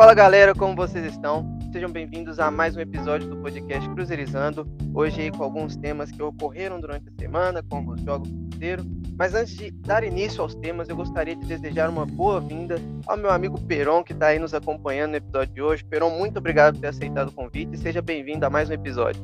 [0.00, 1.58] Fala galera, como vocês estão?
[1.70, 4.66] Sejam bem-vindos a mais um episódio do podcast Cruzeirizando.
[4.94, 8.82] Hoje aí com alguns temas que ocorreram durante a semana, como os jogos do Cruzeiro.
[9.18, 12.76] Mas antes de dar início aos temas, eu gostaria de desejar uma boa-vinda
[13.06, 15.84] ao meu amigo Peron, que está aí nos acompanhando no episódio de hoje.
[15.84, 19.22] Peron, muito obrigado por ter aceitado o convite e seja bem-vindo a mais um episódio.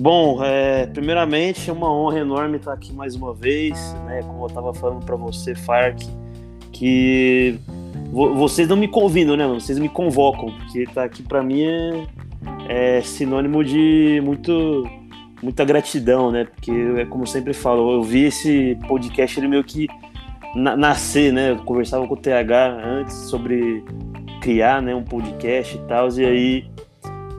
[0.00, 4.22] Bom, é, primeiramente é uma honra enorme estar aqui mais uma vez, né?
[4.24, 6.02] Como eu estava falando para você, Farc,
[6.72, 7.60] que
[8.26, 9.60] vocês não me convidam, né, mano?
[9.60, 14.84] Vocês me convocam, porque tá aqui para mim é, é, sinônimo de muito
[15.42, 16.44] muita gratidão, né?
[16.44, 19.86] Porque é como eu sempre falo, eu vi esse podcast ele meio que
[20.54, 21.50] na, nascer, né?
[21.50, 23.84] Eu conversava com o TH antes sobre
[24.40, 26.70] criar, né, um podcast e tal, e aí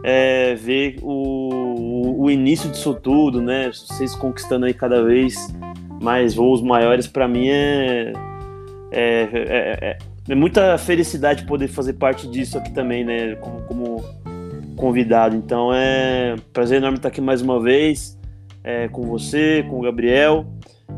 [0.04, 3.72] é, ver o, o início disso tudo, né?
[3.72, 5.36] Vocês conquistando aí cada vez
[6.02, 8.14] mais voos maiores, para mim é
[8.92, 9.98] é, é,
[10.30, 13.36] é, muita felicidade poder fazer parte disso aqui também, né?
[13.38, 14.04] Como, como
[14.76, 15.36] convidado.
[15.36, 18.18] Então é prazer enorme estar aqui mais uma vez
[18.64, 20.46] é, com você, com o Gabriel.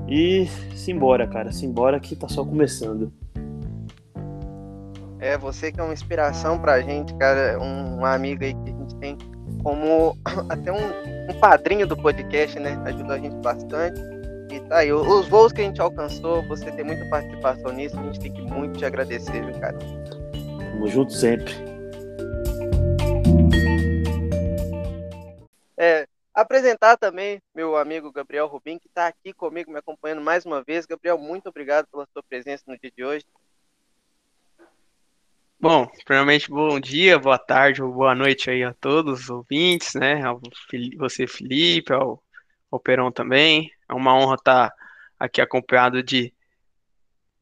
[0.07, 1.51] E simbora, cara.
[1.51, 3.11] Simbora que tá só começando.
[5.19, 7.57] É, você que é uma inspiração pra gente, cara.
[7.61, 9.17] Um, um amigo aí que a gente tem
[9.63, 10.17] como
[10.49, 12.81] até um, um padrinho do podcast, né?
[12.85, 14.01] Ajudou a gente bastante.
[14.51, 18.03] E tá aí, os voos que a gente alcançou, você tem muita participação nisso, a
[18.03, 19.79] gente tem que muito te agradecer, viu, cara?
[20.73, 21.53] Tamo junto sempre.
[25.77, 30.61] É, apresentar também meu amigo Gabriel Rubim, que está aqui comigo, me acompanhando mais uma
[30.61, 30.85] vez.
[30.85, 33.25] Gabriel, muito obrigado pela sua presença no dia de hoje.
[35.57, 40.21] Bom, primeiramente, bom dia, boa tarde ou boa noite aí a todos os ouvintes, né?
[40.23, 40.41] Ao
[40.97, 42.21] você, Felipe, ao,
[42.69, 43.71] ao Peron também.
[43.91, 44.73] É uma honra estar
[45.19, 46.33] aqui acompanhado de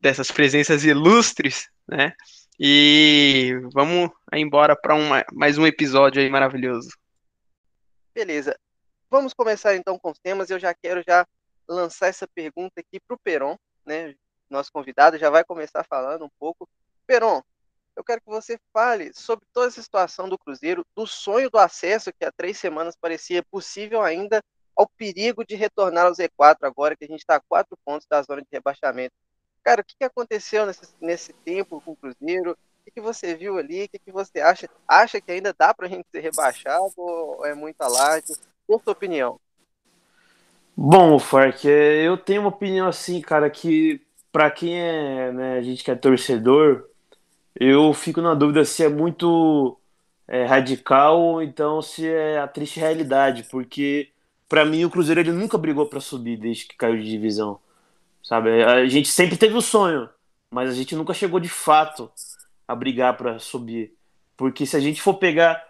[0.02, 2.14] dessas presenças ilustres, né?
[2.60, 4.96] E vamos embora para
[5.32, 6.90] mais um episódio aí maravilhoso.
[8.16, 8.58] Beleza.
[9.12, 10.50] Vamos começar então com os temas.
[10.50, 11.24] Eu já quero já
[11.68, 13.56] lançar essa pergunta aqui para o Peron,
[13.86, 14.16] né?
[14.50, 16.68] Nosso convidado já vai começar falando um pouco.
[17.06, 17.44] Peron,
[17.96, 22.12] eu quero que você fale sobre toda essa situação do Cruzeiro, do sonho do acesso
[22.12, 24.44] que há três semanas parecia possível ainda
[24.80, 28.22] ao perigo de retornar ao Z4 agora que a gente está a quatro pontos da
[28.22, 29.14] zona de rebaixamento.
[29.62, 32.58] Cara, o que, que aconteceu nesse, nesse tempo com o Cruzeiro?
[32.88, 33.84] O que, você viu ali?
[33.84, 34.70] O que, que você acha?
[34.88, 38.34] Acha que ainda dá para a gente ser rebaixado ou é muita laje?
[38.66, 39.38] Qual a sua opinião?
[40.78, 44.02] Bom, Fark, é, eu tenho uma opinião assim, cara, que
[44.32, 46.88] para quem é, né, a gente que é torcedor,
[47.54, 49.78] eu fico na dúvida se é muito
[50.26, 54.10] é, radical ou então se é a triste realidade, porque
[54.50, 57.60] para mim o Cruzeiro ele nunca brigou para subir desde que caiu de divisão.
[58.24, 58.64] Sabe?
[58.64, 60.10] A gente sempre teve o sonho,
[60.52, 62.12] mas a gente nunca chegou de fato
[62.68, 63.94] a brigar para subir.
[64.36, 65.64] Porque se a gente for pegar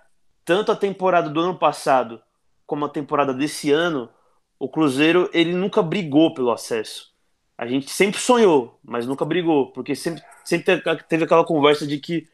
[0.45, 2.21] tanto a temporada do ano passado
[2.65, 4.09] como a temporada desse ano,
[4.57, 7.13] o Cruzeiro ele nunca brigou pelo acesso.
[7.57, 12.27] A gente sempre sonhou, mas nunca brigou, porque sempre, sempre teve aquela conversa de que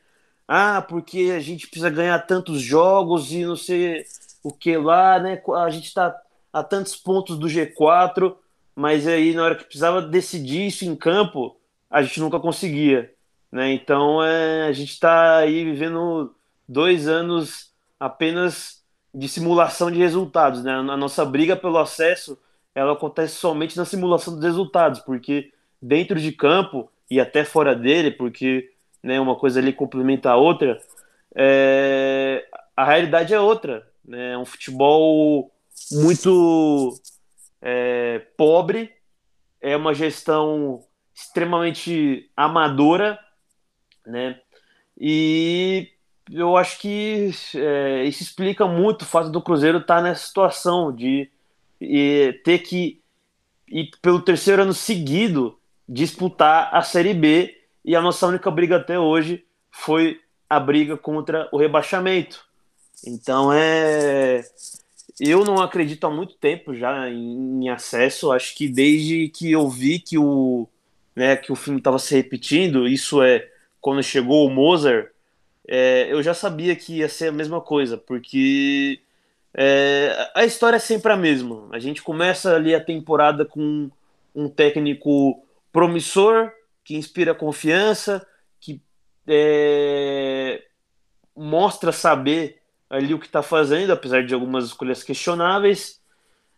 [0.47, 4.05] ah, porque a gente precisa ganhar tantos jogos e não sei
[4.43, 5.41] o que lá, né?
[5.63, 6.15] A gente está
[6.55, 8.33] a tantos pontos do G4,
[8.73, 11.57] mas aí na hora que precisava decidir isso em campo,
[11.91, 13.11] a gente nunca conseguia.
[13.51, 13.73] Né?
[13.73, 16.33] Então é, a gente está aí vivendo
[16.65, 18.81] dois anos apenas
[19.13, 20.63] de simulação de resultados.
[20.63, 20.71] Né?
[20.71, 22.39] A nossa briga pelo acesso
[22.73, 25.51] ela acontece somente na simulação dos resultados, porque
[25.81, 28.71] dentro de campo e até fora dele, porque
[29.03, 30.81] né, uma coisa ali complementa a outra,
[31.35, 32.45] é,
[32.77, 33.85] a realidade é outra.
[34.05, 34.31] Né?
[34.31, 35.51] É um futebol
[35.91, 36.99] muito
[37.61, 38.93] é, pobre,
[39.61, 43.19] é uma gestão extremamente amadora,
[44.05, 44.39] né?
[44.99, 45.89] E
[46.31, 50.93] eu acho que é, isso explica muito o fato do Cruzeiro estar tá nessa situação
[50.93, 51.29] de
[51.79, 53.01] e, ter que
[53.67, 58.99] ir pelo terceiro ano seguido disputar a Série B e a nossa única briga até
[58.99, 62.45] hoje foi a briga contra o rebaixamento.
[63.05, 64.43] Então é
[65.19, 68.31] eu não acredito há muito tempo já em, em acesso.
[68.31, 70.67] Acho que desde que eu vi que o,
[71.15, 75.09] né, que o filme estava se repetindo, isso é quando chegou o Mozart,
[75.67, 78.99] é, eu já sabia que ia ser a mesma coisa, porque
[79.53, 81.67] é, a história é sempre a mesma.
[81.71, 83.89] A gente começa ali a temporada com
[84.33, 86.51] um técnico promissor,
[86.83, 88.25] que inspira confiança,
[88.59, 88.81] que
[89.27, 90.61] é,
[91.35, 96.01] mostra saber ali o que está fazendo, apesar de algumas escolhas questionáveis.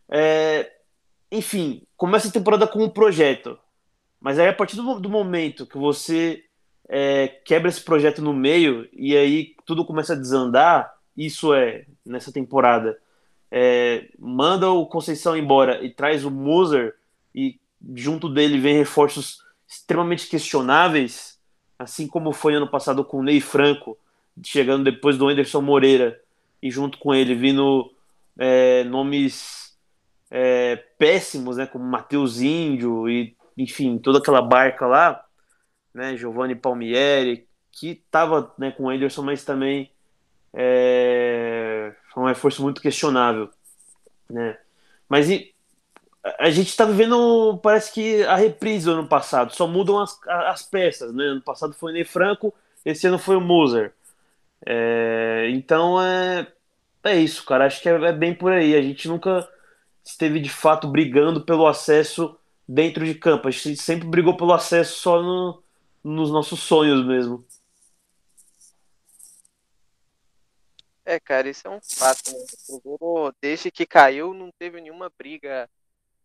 [0.10, 0.72] É,
[1.32, 3.58] enfim, começa a temporada com um projeto.
[4.20, 6.44] Mas aí, a partir do, do momento que você
[6.88, 12.32] é, quebra esse projeto no meio e aí tudo começa a desandar, isso é, nessa
[12.32, 12.98] temporada,
[13.52, 16.96] é, manda o Conceição embora e traz o Moser
[17.34, 17.60] e
[17.96, 21.40] junto dele vem reforços extremamente questionáveis,
[21.78, 23.98] assim como foi ano passado com o Ney Franco,
[24.44, 26.20] chegando depois do Anderson Moreira
[26.62, 27.92] e junto com ele vindo
[28.38, 29.78] é, nomes
[30.30, 35.24] é, péssimos, né, como Matheus Índio e enfim toda aquela barca lá,
[35.94, 39.92] né, Giovanni Palmieri, que estava né, com o Anderson, mas também
[40.54, 43.50] é, foi um reforço muito questionável,
[44.30, 44.58] né?
[45.08, 45.54] Mas e,
[46.40, 50.64] a gente está vivendo, parece que a reprise do ano passado, só mudam as, as
[50.64, 51.24] peças, né?
[51.26, 52.54] Ano passado foi o Ney Franco,
[52.84, 53.94] esse ano foi o Moser.
[54.66, 56.52] É, então é,
[57.04, 57.66] é isso, cara.
[57.66, 58.76] Acho que é, é, bem por aí.
[58.76, 59.48] A gente nunca
[60.04, 62.38] esteve de fato brigando pelo acesso
[62.68, 63.48] dentro de campo.
[63.48, 65.64] A gente sempre brigou pelo acesso só no,
[66.04, 67.46] nos nossos sonhos mesmo.
[71.06, 72.32] É, cara, isso é um fato.
[72.32, 73.32] Né?
[73.42, 75.70] Desde que caiu, não teve nenhuma briga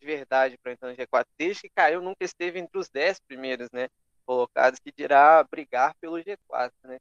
[0.01, 1.25] de verdade para entrar no G4.
[1.39, 3.89] Desde que caiu, nunca esteve entre os 10 primeiros, né?
[4.27, 6.99] Colocados, que dirá brigar pelo G4, né?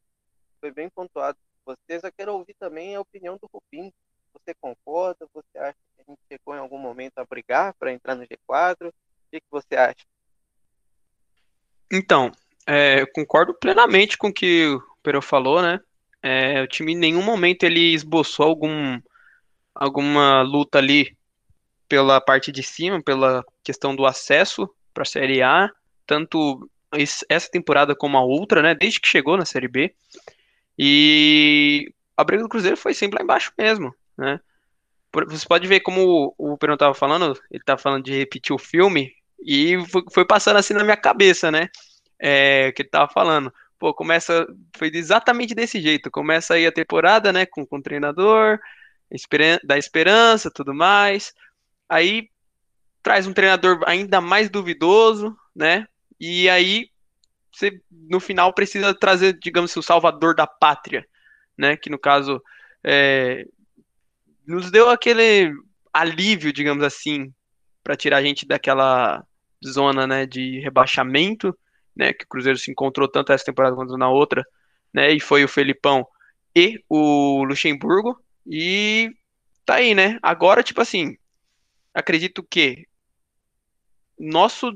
[0.61, 2.03] Foi bem pontuado por vocês.
[2.03, 3.91] Eu quero ouvir também a opinião do Rubim.
[4.31, 5.27] Você concorda?
[5.33, 8.87] Você acha que a gente chegou em algum momento a brigar para entrar no G4?
[8.87, 8.93] O
[9.31, 10.05] que, que você acha?
[11.91, 12.31] Então,
[12.67, 15.79] é, concordo plenamente com o que o Pero falou, né?
[16.21, 19.01] É, o time em nenhum momento ele esboçou algum,
[19.73, 21.17] alguma luta ali
[21.89, 25.69] pela parte de cima, pela questão do acesso para a Série A,
[26.05, 26.69] tanto
[27.27, 28.75] essa temporada como a outra, né?
[28.75, 29.95] Desde que chegou na Série B.
[30.77, 34.39] E a briga do Cruzeiro foi sempre lá embaixo mesmo, né?
[35.27, 39.13] Você pode ver como o Perão estava falando, ele estava falando de repetir o filme,
[39.43, 39.75] e
[40.11, 41.69] foi passando assim na minha cabeça, né?
[42.19, 43.51] É, que ele estava falando.
[43.79, 44.45] Pô, começa,
[44.77, 46.11] foi exatamente desse jeito.
[46.11, 48.59] Começa aí a temporada, né, com, com o treinador,
[49.63, 51.33] da esperança, tudo mais.
[51.89, 52.29] Aí
[53.01, 55.87] traz um treinador ainda mais duvidoso, né?
[56.19, 56.90] E aí
[57.51, 61.05] você no final precisa trazer, digamos, o salvador da pátria,
[61.57, 61.75] né?
[61.75, 62.41] Que no caso
[62.83, 63.45] é,
[64.45, 65.51] nos deu aquele
[65.93, 67.33] alívio, digamos assim,
[67.83, 69.25] para tirar a gente daquela
[69.65, 71.57] zona, né, de rebaixamento,
[71.95, 72.13] né?
[72.13, 74.45] Que o Cruzeiro se encontrou tanto essa temporada quanto na outra,
[74.93, 75.11] né?
[75.11, 76.07] E foi o Felipão
[76.55, 79.11] e o Luxemburgo e
[79.65, 80.17] tá aí, né?
[80.21, 81.17] Agora, tipo assim,
[81.93, 82.87] acredito que
[84.17, 84.71] nosso.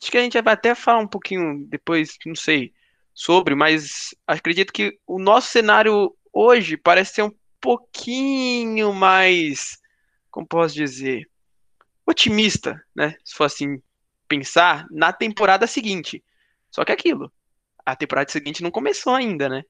[0.00, 2.72] Acho que a gente vai até falar um pouquinho depois, não sei,
[3.14, 9.78] sobre, mas acredito que o nosso cenário hoje parece ser um pouquinho mais.
[10.30, 11.28] Como posso dizer?
[12.06, 13.14] Otimista, né?
[13.24, 13.82] Se for assim
[14.26, 16.24] pensar, na temporada seguinte.
[16.70, 17.30] Só que aquilo.
[17.84, 19.64] A temporada seguinte não começou ainda, né?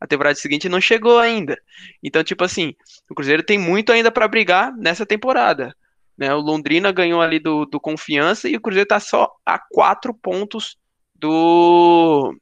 [0.00, 1.60] A temporada seguinte não chegou ainda.
[2.02, 2.74] Então, tipo assim,
[3.08, 5.74] o Cruzeiro tem muito ainda para brigar nessa temporada.
[6.20, 6.34] Né?
[6.34, 10.76] O Londrina ganhou ali do, do Confiança e o Cruzeiro está só a quatro pontos
[11.14, 12.36] do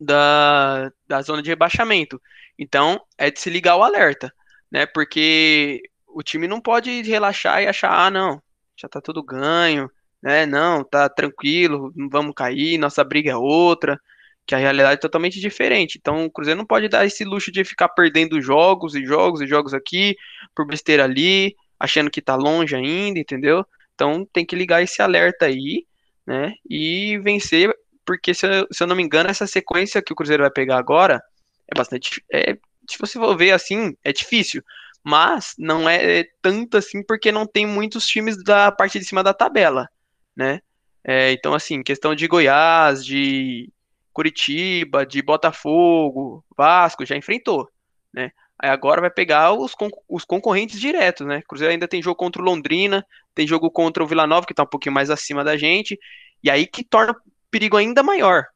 [0.00, 2.20] da, da zona de rebaixamento.
[2.58, 4.32] Então, é de se ligar o alerta,
[4.70, 4.86] né?
[4.86, 8.42] Porque o time não pode relaxar e achar, ah, não,
[8.74, 9.90] já tá tudo ganho,
[10.22, 10.46] né?
[10.46, 14.00] Não, tá tranquilo, não vamos cair, nossa briga é outra,
[14.46, 15.98] que a realidade é totalmente diferente.
[15.98, 19.46] Então, o Cruzeiro não pode dar esse luxo de ficar perdendo jogos e jogos e
[19.46, 20.16] jogos aqui,
[20.54, 23.66] por besteira ali, achando que tá longe ainda, entendeu?
[23.92, 25.84] Então tem que ligar esse alerta aí,
[26.24, 26.54] né?
[26.70, 30.44] E vencer, porque se eu, se eu não me engano, essa sequência que o Cruzeiro
[30.44, 31.20] vai pegar agora
[31.66, 32.24] é bastante.
[32.32, 32.56] É,
[32.88, 34.62] se você for ver assim, é difícil.
[35.02, 39.34] Mas não é tanto assim porque não tem muitos times da parte de cima da
[39.34, 39.88] tabela,
[40.36, 40.60] né?
[41.02, 43.72] É, então, assim, questão de Goiás, de
[44.12, 47.68] Curitiba, de Botafogo, Vasco, já enfrentou,
[48.14, 48.30] né?
[48.62, 51.42] Agora vai pegar os, con os concorrentes diretos, né?
[51.48, 53.04] Cruzeiro ainda tem jogo contra o Londrina,
[53.34, 55.98] tem jogo contra o Vila Nova, que tá um pouquinho mais acima da gente,
[56.44, 57.16] e aí que torna o
[57.50, 58.46] perigo ainda maior,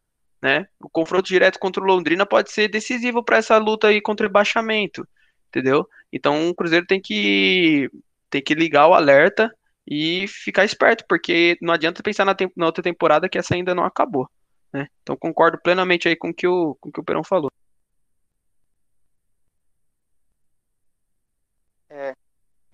[0.41, 0.69] né?
[0.81, 4.29] O confronto direto contra o Londrina pode ser decisivo para essa luta aí contra o
[4.29, 5.07] rebaixamento,
[5.49, 5.89] entendeu?
[6.13, 7.91] Então o Cruzeiro tem que
[8.31, 9.53] tem que ligar o alerta
[9.89, 13.85] e ficar esperto, porque não adianta pensar na, na outra temporada que essa ainda não
[13.85, 14.29] acabou,
[14.73, 14.87] né?
[15.03, 17.51] Então concordo plenamente aí com que o com que o Perão falou.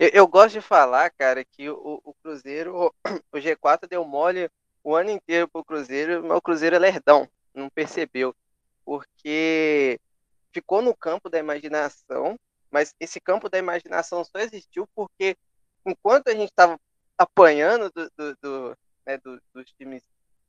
[0.03, 2.93] Eu, eu, gosto de falar, cara, que o, o, Cruzeiro, o
[3.39, 4.49] G4 deu mole
[4.83, 8.35] o ano inteiro pro Cruzeiro, mas o Cruzeiro é lerdão, não percebeu.
[8.83, 9.97] Porque
[10.51, 12.37] ficou no campo da imaginação,
[12.69, 15.37] mas esse campo da imaginação só existiu porque
[15.85, 16.77] enquanto a gente estava
[17.17, 20.03] apanhando do, do, do, né, do, dos times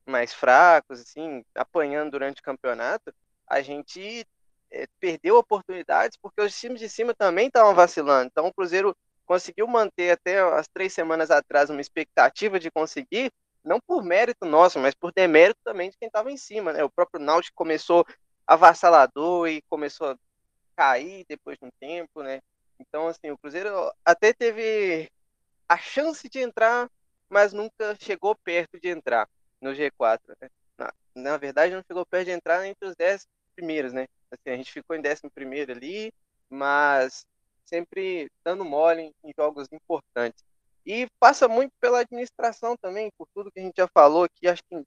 [0.04, 3.14] mais fracos, assim, apanhando durante o campeonato,
[3.46, 4.26] a gente
[4.72, 8.26] é, perdeu oportunidades porque os times de cima também estavam vacilando.
[8.26, 8.96] Então o Cruzeiro
[9.26, 13.32] conseguiu manter até as três semanas atrás uma expectativa de conseguir,
[13.64, 16.84] não por mérito nosso, mas por demérito também de quem estava em cima, né?
[16.84, 18.04] O próprio Náutico começou
[18.46, 20.16] avassalador e começou a
[20.76, 22.40] cair depois de um tempo, né?
[22.78, 25.10] Então, assim, o Cruzeiro até teve
[25.68, 26.90] a chance de entrar,
[27.28, 29.28] mas nunca chegou perto de entrar
[29.60, 30.48] no G4, né?
[30.76, 34.06] Na, na verdade, não chegou perto de entrar entre os 10 primeiros, né?
[34.30, 36.12] Assim, a gente ficou em 11 primeiro ali,
[36.50, 37.24] mas
[37.64, 40.44] sempre dando mole em jogos importantes.
[40.86, 44.62] E passa muito pela administração também, por tudo que a gente já falou aqui, acho
[44.68, 44.84] que em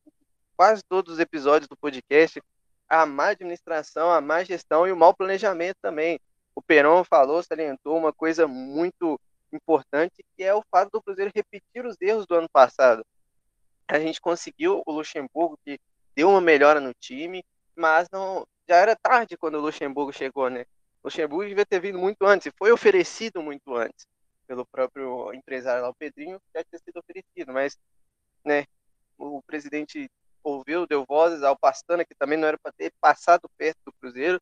[0.56, 2.42] quase todos os episódios do podcast,
[2.88, 6.20] a má administração, a má gestão e o mau planejamento também.
[6.56, 9.20] O Peron falou, salientou uma coisa muito
[9.52, 13.06] importante, que é o fato do Cruzeiro repetir os erros do ano passado.
[13.88, 15.80] A gente conseguiu o Luxemburgo, que
[16.16, 17.44] deu uma melhora no time,
[17.76, 20.66] mas não já era tarde quando o Luxemburgo chegou, né?
[21.08, 24.06] Luxemburgo devia ter vindo muito antes, e foi oferecido muito antes
[24.46, 27.78] pelo próprio empresário lá, o Pedrinho, já tinha sido oferecido, mas
[28.46, 28.66] né,
[29.18, 30.10] o presidente
[30.44, 34.42] ouviu, deu vozes ao Pastana, que também não era para ter passado perto do Cruzeiro,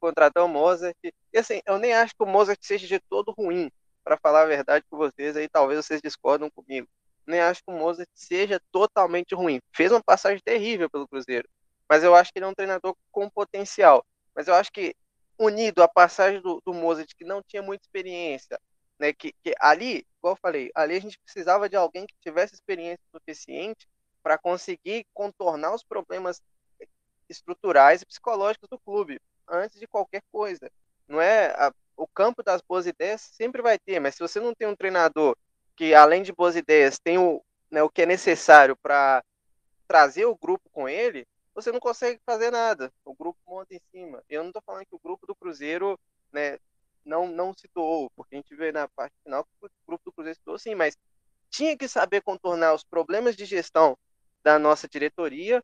[0.00, 0.96] contratar o Mozart.
[1.02, 3.70] E assim, eu nem acho que o Mozart seja de todo ruim,
[4.04, 6.88] para falar a verdade com vocês, aí talvez vocês discordam comigo.
[7.26, 9.60] Nem acho que o Mozart seja totalmente ruim.
[9.72, 11.48] Fez uma passagem terrível pelo Cruzeiro,
[11.88, 14.04] mas eu acho que ele é um treinador com potencial.
[14.34, 14.94] Mas eu acho que
[15.38, 18.58] unido à passagem do, do Mozart, que não tinha muita experiência,
[18.98, 22.54] né, que, que ali, igual eu falei, ali a gente precisava de alguém que tivesse
[22.54, 23.88] experiência suficiente
[24.22, 26.40] para conseguir contornar os problemas
[27.28, 30.70] estruturais e psicológicos do clube antes de qualquer coisa.
[31.08, 34.54] Não é a, o campo das boas ideias sempre vai ter, mas se você não
[34.54, 35.36] tem um treinador
[35.76, 39.24] que além de boas ideias tem o, né, o que é necessário para
[39.88, 42.92] trazer o grupo com ele, você não consegue fazer nada.
[43.04, 44.22] O grupo monta em cima.
[44.28, 45.98] Eu não estou falando que o grupo do Cruzeiro
[46.32, 46.58] né,
[47.04, 50.12] não, não se doou, porque a gente vê na parte final que o grupo do
[50.12, 50.96] Cruzeiro se doou sim, mas
[51.50, 53.96] tinha que saber contornar os problemas de gestão
[54.42, 55.62] da nossa diretoria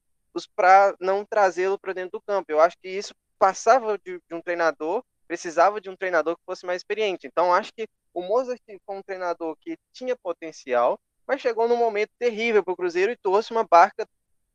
[0.55, 2.53] para não trazê-lo para dentro do campo.
[2.53, 6.67] Eu acho que isso passava de, de, um treinador, precisava de um treinador que fosse
[6.67, 7.27] mais experiente.
[7.27, 12.11] Então, acho que o Mozart foi um treinador que tinha potencial, mas chegou num momento
[12.19, 14.07] terrível para o Cruzeiro e trouxe uma barca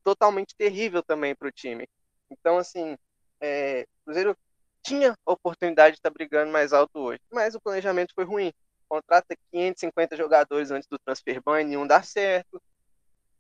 [0.04, 1.88] totalmente terrível também para o time.
[2.30, 2.98] Então, assim,
[3.42, 4.38] é, o Cruzeiro
[4.84, 8.54] tinha oportunidade de estar tá brigando mais alto hoje, mas o planejamento foi ruim.
[8.88, 12.62] Contrata 550 jogadores antes do transfer ban e nenhum dá certo,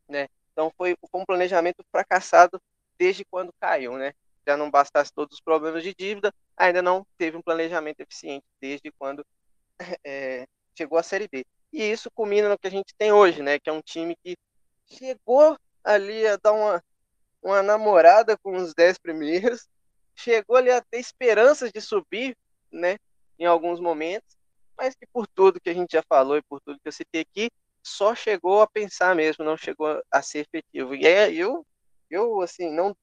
[0.08, 0.28] né?
[0.52, 2.62] Então foi, foi um planejamento fracassado
[2.98, 4.14] desde quando caiu, né?
[4.48, 8.92] Já não bastasse todos os problemas de dívida, ainda não teve um planejamento eficiente desde
[8.92, 9.26] quando
[10.04, 11.46] é, chegou à Série B.
[11.72, 13.60] E isso culmina no que a gente tem hoje, né?
[13.60, 14.38] Que é um time que
[14.86, 16.84] chegou ali a dar uma,
[17.42, 19.68] uma namorada com os 10 primeiros,
[20.16, 22.36] chegou ali a ter esperanças de subir,
[22.72, 22.98] né?
[23.38, 24.38] Em alguns momentos,
[24.78, 27.22] mas que por tudo que a gente já falou e por tudo que eu citei
[27.22, 27.50] aqui,
[27.84, 30.96] só chegou a pensar mesmo, não chegou a ser efetivo.
[30.96, 31.66] E aí eu,
[32.10, 32.96] eu assim, não,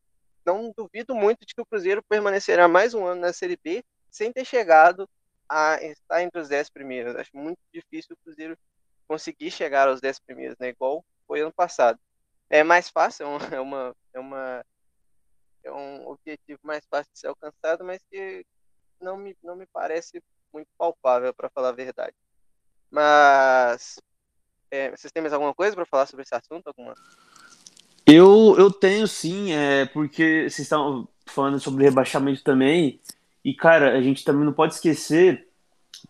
[0.45, 4.33] não duvido muito de que o Cruzeiro permanecerá mais um ano na Série B sem
[4.33, 5.09] ter chegado
[5.49, 7.15] a estar entre os dez primeiros.
[7.17, 8.57] Acho muito difícil o Cruzeiro
[9.07, 10.69] conseguir chegar aos dez primeiros, né?
[10.69, 11.99] Igual foi ano passado.
[12.51, 14.65] É mais fácil, é uma, é uma
[15.63, 18.45] é um objetivo mais fácil de ser alcançado, mas que
[19.01, 22.17] não me, não me parece muito palpável, para falar a verdade.
[22.91, 24.01] Mas
[24.71, 26.67] é, vocês têm mais alguma coisa para falar sobre esse assunto?
[26.67, 26.95] Alguma?
[28.07, 33.01] Eu, eu tenho sim, é, porque vocês estão falando sobre rebaixamento também.
[33.45, 35.49] E, cara, a gente também não pode esquecer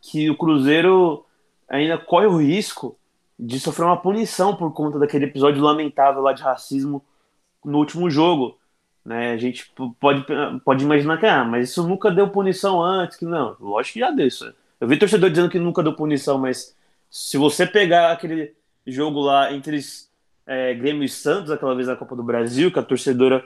[0.00, 1.26] que o Cruzeiro
[1.68, 2.98] ainda corre o risco
[3.40, 7.02] de sofrer uma punição por conta daquele episódio lamentável lá de racismo
[7.64, 8.58] no último jogo.
[9.02, 9.32] Né?
[9.32, 10.26] A gente pode,
[10.62, 13.56] pode imaginar que, ah, mas isso nunca deu punição antes, que não.
[13.58, 14.52] Lógico que já deu isso.
[14.78, 16.76] Eu vi torcedor dizendo que nunca deu punição, mas
[17.10, 18.54] se você pegar aquele
[18.86, 19.80] jogo lá entre
[20.46, 23.42] é, Grêmio e Santos, aquela vez na Copa do Brasil, que a torcedora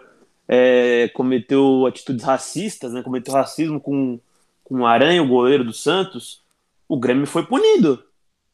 [0.48, 4.18] é, cometeu atitudes racistas, né, cometeu racismo com,
[4.64, 6.42] com o Aranha, o goleiro do Santos,
[6.88, 8.02] o Grêmio foi punido.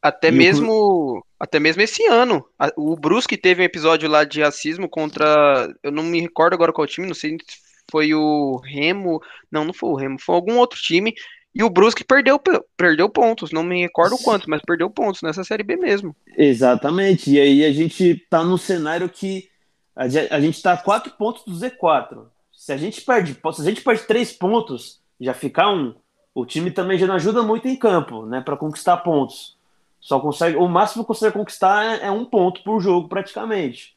[0.01, 1.23] Até e mesmo o...
[1.39, 2.43] até mesmo esse ano.
[2.75, 5.71] O Brusque teve um episódio lá de racismo contra.
[5.83, 7.57] Eu não me recordo agora qual time, não sei se
[7.89, 9.21] foi o Remo.
[9.51, 11.13] Não, não foi o Remo, foi algum outro time
[11.53, 12.39] e o Brusque perdeu,
[12.77, 16.15] perdeu pontos, não me recordo quanto, mas perdeu pontos nessa Série B mesmo.
[16.37, 19.49] Exatamente, e aí a gente tá no cenário que
[19.93, 22.25] a gente tá a quatro pontos do Z4.
[22.53, 25.93] Se a gente perde, se a gente perde três pontos, já ficar um,
[26.33, 29.57] o time também já não ajuda muito em campo, né, para conquistar pontos.
[30.01, 33.95] Só consegue, o máximo que consegue conquistar é, é um ponto por jogo praticamente.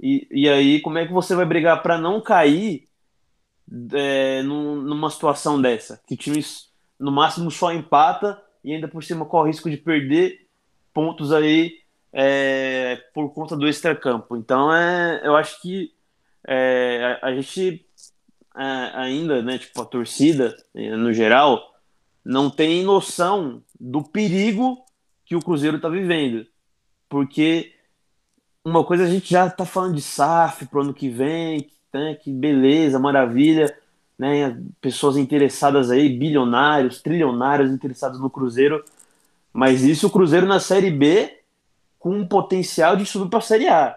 [0.00, 2.88] E, e aí, como é que você vai brigar para não cair
[3.92, 6.00] é, num, numa situação dessa?
[6.06, 6.42] Que o time
[6.98, 10.46] no máximo só empata e ainda por cima corre risco de perder
[10.94, 11.80] pontos aí
[12.12, 14.36] é, por conta do extracampo.
[14.36, 15.92] Então, é, eu acho que
[16.46, 17.84] é, a, a, gente
[18.56, 21.74] é, ainda, né, tipo, a torcida, é, no geral,
[22.24, 24.84] não tem noção do perigo
[25.30, 26.44] que o Cruzeiro está vivendo.
[27.08, 27.72] Porque
[28.64, 32.16] uma coisa a gente já está falando de SAF para o ano que vem, né,
[32.16, 33.72] que beleza, maravilha,
[34.18, 38.84] né, pessoas interessadas aí, bilionários, trilionários interessados no Cruzeiro,
[39.52, 41.38] mas isso o Cruzeiro na Série B
[41.96, 43.96] com um potencial de subir para a Série A.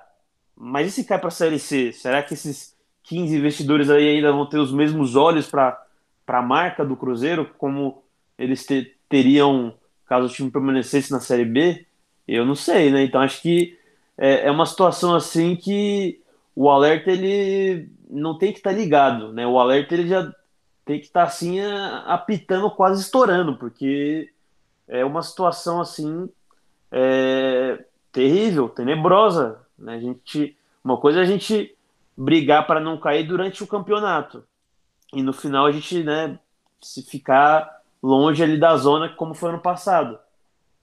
[0.55, 1.91] Mas e se cai para a Série C?
[1.93, 5.83] Será que esses 15 investidores aí ainda vão ter os mesmos olhos para
[6.27, 8.03] a marca do Cruzeiro, como
[8.37, 9.73] eles te, teriam
[10.13, 11.85] caso o time permanecesse na Série B?
[12.27, 13.03] Eu não sei, né?
[13.03, 13.77] Então acho que
[14.17, 16.21] é, é uma situação assim que
[16.55, 19.47] o alerta ele não tem que estar tá ligado, né?
[19.47, 20.31] O alerta ele já
[20.85, 21.59] tem que estar tá, assim
[22.05, 24.29] apitando, quase estourando, porque
[24.87, 26.29] é uma situação assim
[26.91, 29.59] é, terrível, tenebrosa.
[29.77, 29.95] Né?
[29.95, 31.75] A gente, uma coisa é a gente
[32.15, 34.43] brigar para não cair durante o campeonato
[35.13, 36.39] e no final a gente, né,
[36.81, 40.19] se ficar longe ali da zona como foi ano passado.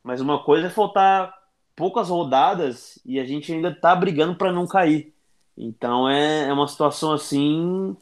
[0.02, 1.38] Mas uma coisa é faltar
[1.76, 5.12] poucas rodadas e a gente ainda tá brigando para não cair.
[5.56, 7.94] Então é, é uma situação assim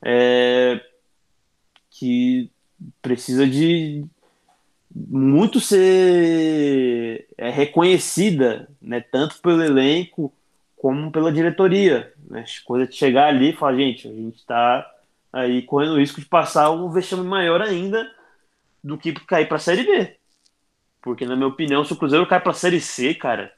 [0.00, 0.80] é,
[1.90, 2.48] que
[3.00, 4.04] precisa de
[4.94, 10.32] muito ser é, reconhecida, né, tanto pelo elenco
[10.76, 12.12] como pela diretoria.
[12.28, 12.44] Né?
[12.64, 14.88] Coisa de chegar ali e falar, gente, a gente está
[15.32, 18.08] aí correndo o risco de passar um vexame maior ainda
[18.82, 20.16] do que cair para a Série B.
[21.00, 23.52] Porque, na minha opinião, se o Cruzeiro cai para a Série C, cara,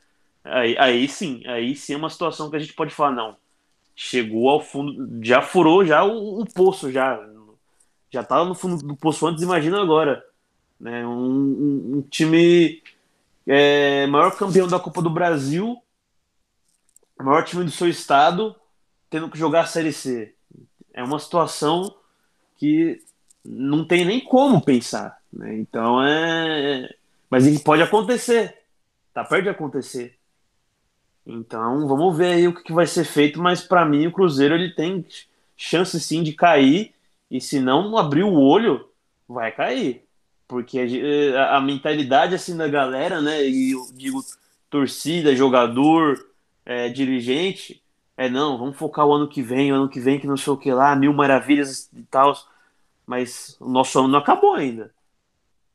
[0.44, 3.36] Aí, aí sim, aí sim é uma situação que a gente pode falar, não.
[3.96, 7.18] Chegou ao fundo, já furou já o, o poço, já.
[8.10, 10.24] Já estava no fundo do poço antes, imagina agora.
[10.78, 11.04] Né?
[11.06, 12.82] Um, um, um time
[13.46, 15.82] é, maior campeão da Copa do Brasil,
[17.18, 18.54] maior time do seu estado,
[19.08, 20.34] tendo que jogar a Série C.
[20.92, 21.96] É uma situação
[22.56, 23.02] que
[23.44, 25.18] não tem nem como pensar.
[25.32, 25.56] Né?
[25.58, 26.88] Então é.
[27.28, 28.56] Mas pode acontecer.
[29.12, 30.16] Tá perto de acontecer.
[31.26, 34.74] Então, vamos ver aí o que vai ser feito, mas para mim o Cruzeiro ele
[34.74, 35.06] tem
[35.56, 36.92] chance sim de cair
[37.30, 38.88] e se não abrir o olho,
[39.26, 40.04] vai cair.
[40.46, 40.78] Porque
[41.36, 44.22] a, a mentalidade assim da galera, né, e eu digo
[44.68, 46.26] torcida, jogador,
[46.66, 47.82] é, dirigente,
[48.16, 50.52] é não, vamos focar o ano que vem, o ano que vem que não sei
[50.52, 52.36] o que lá, mil maravilhas e tal,
[53.06, 54.94] mas o nosso ano não acabou ainda.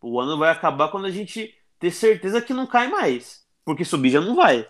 [0.01, 4.11] O ano vai acabar quando a gente ter certeza que não cai mais, porque subir
[4.11, 4.69] já não vai.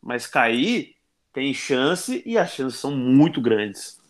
[0.00, 0.96] Mas cair
[1.32, 4.00] tem chance e as chances são muito grandes.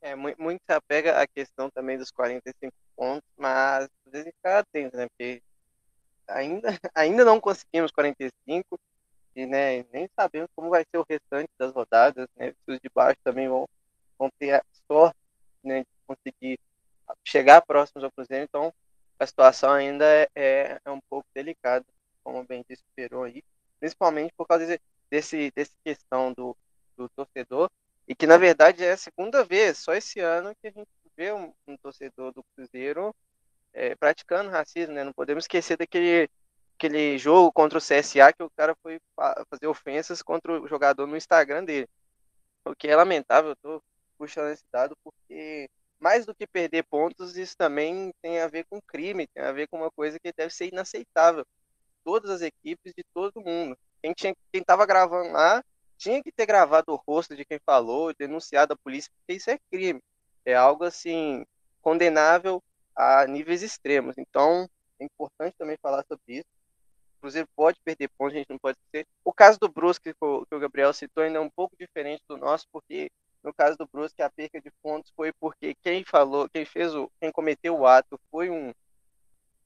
[0.00, 4.96] É, muito se apega à questão também dos 45 pontos, mas às vezes ficar atento,
[4.96, 5.08] né?
[5.08, 5.42] Porque
[6.28, 8.78] ainda, ainda não conseguimos 45
[9.34, 12.54] e né, nem sabemos como vai ser o restante das rodadas, né?
[12.66, 13.68] Os de baixo também vão,
[14.18, 14.52] vão ter
[14.86, 15.18] sorte
[15.62, 16.58] né, de conseguir
[17.24, 18.72] chegar próximos ao Cruzeiro, então
[19.18, 21.84] a situação ainda é, é, é um pouco delicada
[22.26, 23.44] como bem disse o Peron aí,
[23.78, 26.56] principalmente por causa desse, desse questão do,
[26.96, 27.70] do torcedor,
[28.08, 31.32] e que na verdade é a segunda vez, só esse ano, que a gente vê
[31.32, 33.14] um, um torcedor do Cruzeiro
[33.72, 35.04] é, praticando racismo, né?
[35.04, 36.28] Não podemos esquecer daquele
[36.76, 39.00] aquele jogo contra o CSA que o cara foi
[39.48, 41.88] fazer ofensas contra o jogador no Instagram dele.
[42.66, 43.82] O que é lamentável, eu tô
[44.18, 48.80] puxando esse dado porque mais do que perder pontos, isso também tem a ver com
[48.82, 51.44] crime, tem a ver com uma coisa que deve ser inaceitável
[52.04, 53.76] todas as equipes de todo mundo.
[54.02, 55.64] Quem tinha, quem estava gravando lá
[55.98, 59.58] tinha que ter gravado o rosto de quem falou, denunciado a polícia, porque isso é
[59.70, 60.00] crime.
[60.44, 61.44] É algo assim
[61.80, 62.62] condenável
[62.94, 64.16] a níveis extremos.
[64.18, 64.68] Então,
[65.00, 66.48] é importante também falar sobre isso.
[67.20, 69.04] Cruzeiro pode perder pontos, a gente não pode ser.
[69.24, 72.66] O caso do Brusque, que o Gabriel citou, ainda é um pouco diferente do nosso,
[72.70, 73.10] porque
[73.46, 77.10] no caso do Brusque, a perca de pontos foi porque quem falou, quem fez o,
[77.18, 78.74] quem cometeu o ato foi um,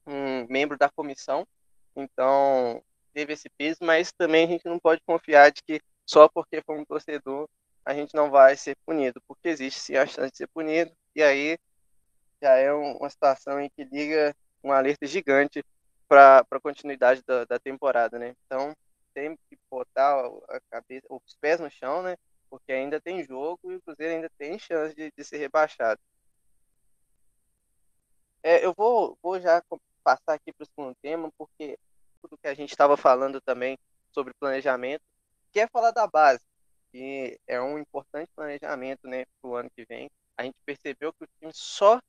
[0.07, 1.47] um membro da comissão
[1.95, 6.63] então, teve esse peso, mas também a gente não pode confiar de que só porque
[6.63, 7.49] for um torcedor
[7.85, 11.23] a gente não vai ser punido, porque existe sim a chance de ser punido, e
[11.23, 11.59] aí
[12.41, 15.65] já é uma situação em que liga um alerta gigante
[16.09, 18.35] para a continuidade da, da, temporada, né?
[18.45, 18.75] Então,
[19.15, 22.17] tem que botar a cabeça, os pés no chão, né?
[22.51, 26.01] Porque ainda tem jogo e o Cruzeiro ainda tem chance de, de ser rebaixado.
[28.43, 29.63] É, eu vou, vou já
[30.03, 31.79] passar aqui para o segundo tema, porque
[32.21, 33.79] tudo que a gente estava falando também
[34.13, 35.03] sobre planejamento,
[35.53, 36.45] quer falar da base,
[36.91, 40.11] que é um importante planejamento né, para o ano que vem.
[40.37, 42.01] A gente percebeu que o time só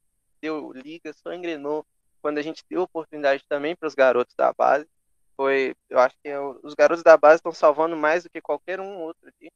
[0.42, 1.86] deu liga, só engrenou
[2.22, 4.88] quando a gente deu oportunidade também para os garotos da base.
[5.36, 8.80] Foi, eu acho que é os garotos da base estão salvando mais do que qualquer
[8.80, 9.52] um outro aqui.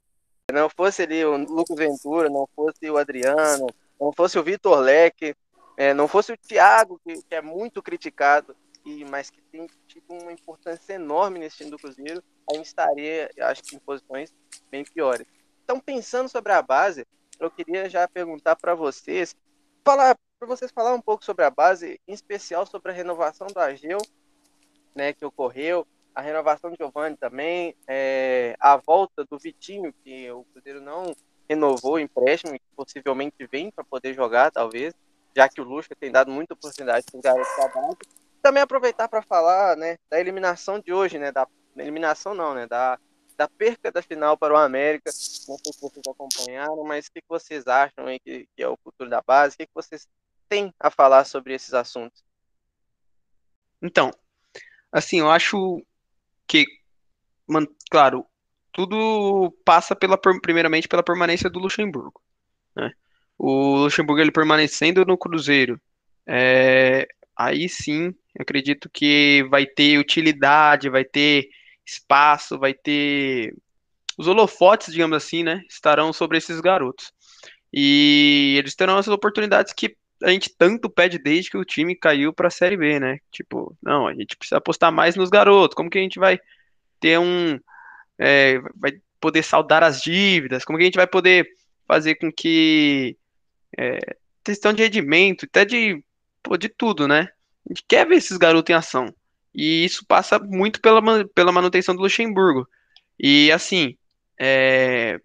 [0.52, 3.68] Não fosse ali o Lucas Ventura, não fosse o Adriano,
[4.00, 5.36] não fosse o Vitor Leque,
[5.76, 8.56] é, não fosse o Thiago, que, que, é muito criticado,
[8.86, 13.30] e, mas que tem tido uma importância enorme nesse time do Cruzeiro, a gente estaria,
[13.42, 14.34] acho que, em posições
[14.70, 15.26] bem piores.
[15.64, 17.06] Então, pensando sobre a base,
[17.40, 19.36] eu queria já perguntar para vocês,
[19.84, 23.60] falar para vocês falar um pouco sobre a base, em especial sobre a renovação do
[23.60, 23.98] Ageu,
[24.94, 30.46] né, que ocorreu, a renovação do Giovanni também, é, a volta do Vitinho, que o
[30.46, 31.14] Cruzeiro não
[31.48, 34.94] renovou o empréstimo, que possivelmente vem para poder jogar, talvez,
[35.36, 37.98] já que o Lucha tem dado muita oportunidade para os garotos da base.
[38.42, 42.98] Também aproveitar para falar né, da eliminação de hoje, né, da eliminação não, né, da,
[43.36, 45.12] da perca da final para o América.
[45.48, 48.78] Não sei se vocês acompanharam, mas o que, vocês acham aí que, que é o
[48.82, 49.56] futuro da base?
[49.56, 50.08] O que vocês
[50.48, 52.24] têm a falar sobre esses assuntos?
[53.82, 54.12] Então,
[54.92, 55.84] assim, eu acho
[56.48, 56.66] que,
[57.90, 58.26] claro,
[58.72, 62.22] tudo passa pela primeiramente pela permanência do Luxemburgo.
[62.76, 62.92] Né?
[63.38, 65.80] O Luxemburgo ele permanecendo no Cruzeiro,
[66.28, 71.50] é, aí sim, acredito que vai ter utilidade, vai ter
[71.86, 73.54] espaço, vai ter
[74.18, 77.12] os holofotes, digamos assim, né, estarão sobre esses garotos.
[77.74, 82.34] E eles terão essas oportunidades que a gente tanto pede desde que o time caiu
[82.34, 83.20] para a Série B, né?
[83.32, 85.76] Tipo, não, a gente precisa apostar mais nos garotos.
[85.76, 86.40] Como que a gente vai
[87.00, 87.60] ter um
[88.18, 90.64] é, vai poder saldar as dívidas?
[90.64, 91.48] Como que a gente vai poder
[91.88, 93.18] fazer com que
[93.78, 94.00] é,
[94.44, 96.04] questão de rendimento, até de,
[96.42, 97.30] pô, de tudo, né?
[97.68, 99.14] A gente quer ver esses garotos em ação.
[99.54, 102.68] E isso passa muito pela, pela manutenção do Luxemburgo.
[103.20, 103.98] E assim,
[104.40, 105.20] é,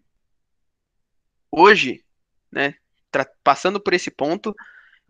[1.51, 2.05] hoje,
[2.51, 2.75] né,
[3.43, 4.55] passando por esse ponto,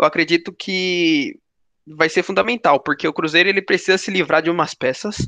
[0.00, 1.38] eu acredito que
[1.86, 5.18] vai ser fundamental, porque o Cruzeiro ele precisa se livrar de umas peças.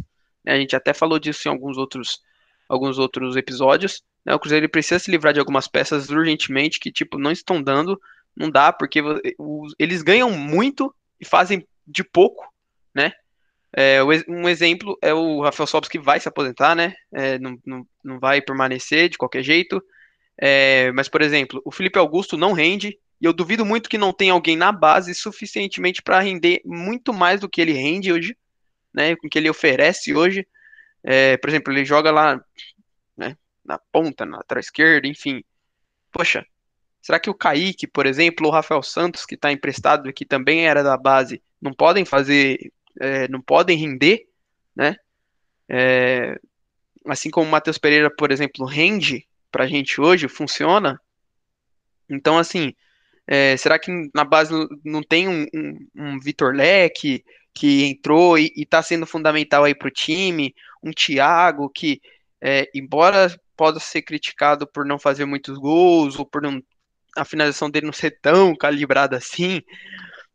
[0.45, 2.21] Né, a gente até falou disso em alguns outros,
[2.69, 4.03] alguns outros episódios.
[4.25, 7.63] Né, o Cruzeiro ele precisa se livrar de algumas peças urgentemente que tipo não estão
[7.63, 8.01] dando,
[8.35, 9.03] não dá porque
[9.79, 12.49] eles ganham muito e fazem de pouco,
[12.95, 13.13] né?
[13.75, 16.95] É, um exemplo é o Rafael Sobis que vai se aposentar, né?
[17.13, 19.83] É, não, não, não vai permanecer de qualquer jeito.
[20.39, 24.13] É, mas, por exemplo, o Felipe Augusto não rende, e eu duvido muito que não
[24.13, 28.37] tenha alguém na base suficientemente para render muito mais do que ele rende hoje,
[28.93, 29.15] né?
[29.15, 30.45] Com que ele oferece hoje.
[31.05, 32.45] É, por exemplo, ele joga lá
[33.17, 35.45] né, na ponta, na lateral esquerda, enfim.
[36.11, 36.45] Poxa,
[37.01, 40.67] será que o Kaique, por exemplo, o Rafael Santos, que está emprestado e que também
[40.67, 44.27] era da base, não podem fazer, é, não podem render,
[44.75, 44.97] né?
[45.69, 46.41] É,
[47.07, 51.01] assim como o Matheus Pereira, por exemplo, rende pra gente hoje, funciona.
[52.11, 52.75] Então, assim,
[53.35, 54.53] é, será que na base
[54.85, 59.89] não tem um, um, um Vitor Leque que entrou e está sendo fundamental aí para
[59.89, 60.55] o time?
[60.83, 61.99] Um Thiago que,
[62.43, 66.63] é, embora possa ser criticado por não fazer muitos gols ou por não,
[67.17, 69.63] a finalização dele não ser tão calibrada assim,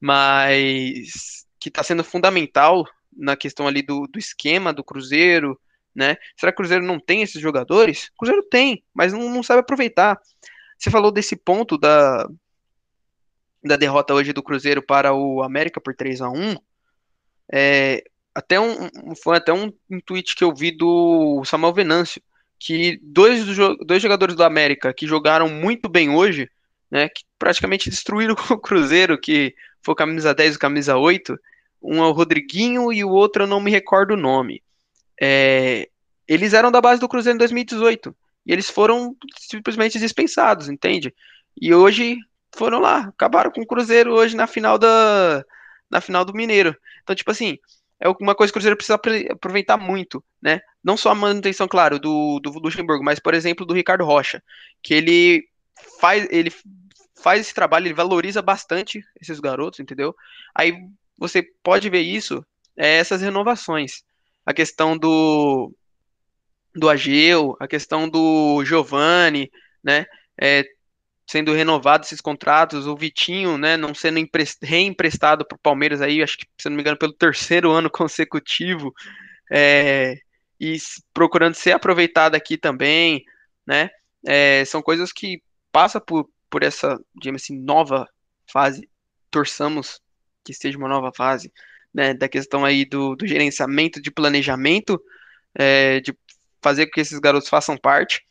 [0.02, 2.84] mas que está sendo fundamental
[3.16, 5.56] na questão ali do, do esquema do Cruzeiro,
[5.94, 6.18] né?
[6.36, 8.06] Será que o Cruzeiro não tem esses jogadores?
[8.16, 10.20] O Cruzeiro tem, mas não, não sabe aproveitar.
[10.80, 12.28] Você falou desse ponto da,
[13.64, 16.58] da derrota hoje do Cruzeiro para o América por 3 a 1
[17.52, 18.04] é,
[18.36, 18.90] até um,
[19.24, 22.22] foi até um, um tweet que eu vi do Samuel Venâncio,
[22.60, 23.46] que dois,
[23.86, 26.50] dois jogadores do América que jogaram muito bem hoje,
[26.90, 31.38] né, que praticamente destruíram o Cruzeiro, que foi camisa 10 e camisa 8,
[31.82, 34.62] um é o Rodriguinho e o outro eu não me recordo o nome.
[35.20, 35.90] É,
[36.28, 38.16] eles eram da base do Cruzeiro em 2018
[38.46, 41.14] e eles foram simplesmente dispensados, entende?
[41.60, 42.18] E hoje
[42.56, 45.44] foram lá, acabaram com o Cruzeiro hoje na final da
[45.90, 46.76] na final do Mineiro.
[47.02, 47.58] Então, tipo assim,
[48.00, 49.00] é uma coisa que o Cruzeiro precisa
[49.32, 50.62] aproveitar muito, né?
[50.84, 54.44] Não só a manutenção, claro, do, do Luxemburgo, mas, por exemplo, do Ricardo Rocha,
[54.84, 55.48] que ele
[56.00, 56.52] faz, ele
[57.22, 60.16] faz esse trabalho, ele valoriza bastante esses garotos, entendeu?
[60.54, 60.74] Aí
[61.18, 64.04] você pode ver isso, é, essas renovações.
[64.46, 65.74] A questão do,
[66.76, 69.52] do Ageu, a questão do Giovanni,
[69.84, 70.06] né?
[70.40, 70.64] É,
[71.28, 74.18] sendo renovados esses contratos, o Vitinho, né, não sendo
[74.62, 78.94] reemprestado para o Palmeiras aí, acho que, se não me engano, pelo terceiro ano consecutivo,
[79.52, 80.16] é,
[80.60, 80.78] e
[81.14, 83.24] procurando ser aproveitado aqui também,
[83.66, 83.90] né,
[84.26, 88.08] é, são coisas que passa por, por essa, digamos assim, nova
[88.50, 88.90] fase,
[89.30, 90.00] torçamos
[90.46, 91.52] que seja uma nova fase,
[91.94, 95.02] né, da questão aí do, do gerenciamento de planejamento,
[95.54, 96.18] é, de
[96.62, 98.22] fazer com que esses garotos façam parte,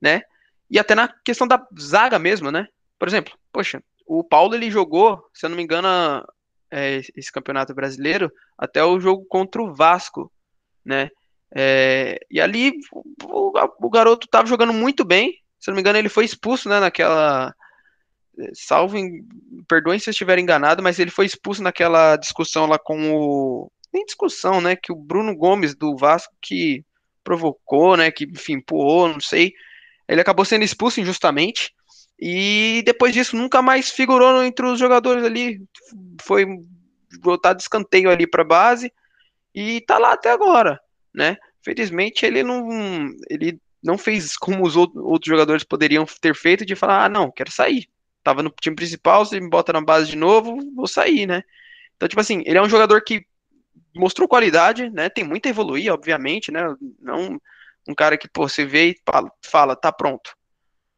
[0.00, 0.22] né?
[0.70, 2.66] E até na questão da zaga mesmo, né?
[2.98, 5.88] Por exemplo, poxa, o Paulo ele jogou, se eu não me engano,
[6.70, 10.32] é, esse campeonato brasileiro até o jogo contra o Vasco,
[10.84, 11.10] né?
[11.54, 12.72] É, e ali
[13.24, 15.40] o, o garoto estava jogando muito bem.
[15.58, 16.80] Se eu não me engano, ele foi expulso, né?
[16.80, 17.54] Naquela
[18.54, 18.96] salvo,
[19.68, 23.72] perdoem se eu estiver enganado, mas ele foi expulso naquela discussão lá com o.
[23.92, 24.76] Nem discussão, né?
[24.76, 26.84] Que o Bruno Gomes do Vasco que
[27.24, 28.10] provocou, né?
[28.10, 29.52] Que, enfim, empurrou, não sei.
[30.08, 31.74] Ele acabou sendo expulso injustamente.
[32.18, 35.62] E depois disso nunca mais figurou entre os jogadores ali.
[36.22, 36.46] Foi
[37.20, 38.92] voltado de escanteio ali para base
[39.54, 40.80] e tá lá até agora,
[41.14, 41.36] né?
[41.62, 42.68] Felizmente ele não
[43.30, 47.50] ele não fez como os outros jogadores poderiam ter feito de falar: "Ah, não, quero
[47.50, 47.88] sair"
[48.26, 51.44] tava no time principal, você me bota na base de novo, vou sair, né?
[51.96, 53.24] Então, tipo assim, ele é um jogador que
[53.94, 55.08] mostrou qualidade, né?
[55.08, 56.74] Tem muito a evoluir, obviamente, né?
[57.00, 57.40] Não
[57.88, 60.36] um cara que, pô, você vê e fala, fala, tá pronto.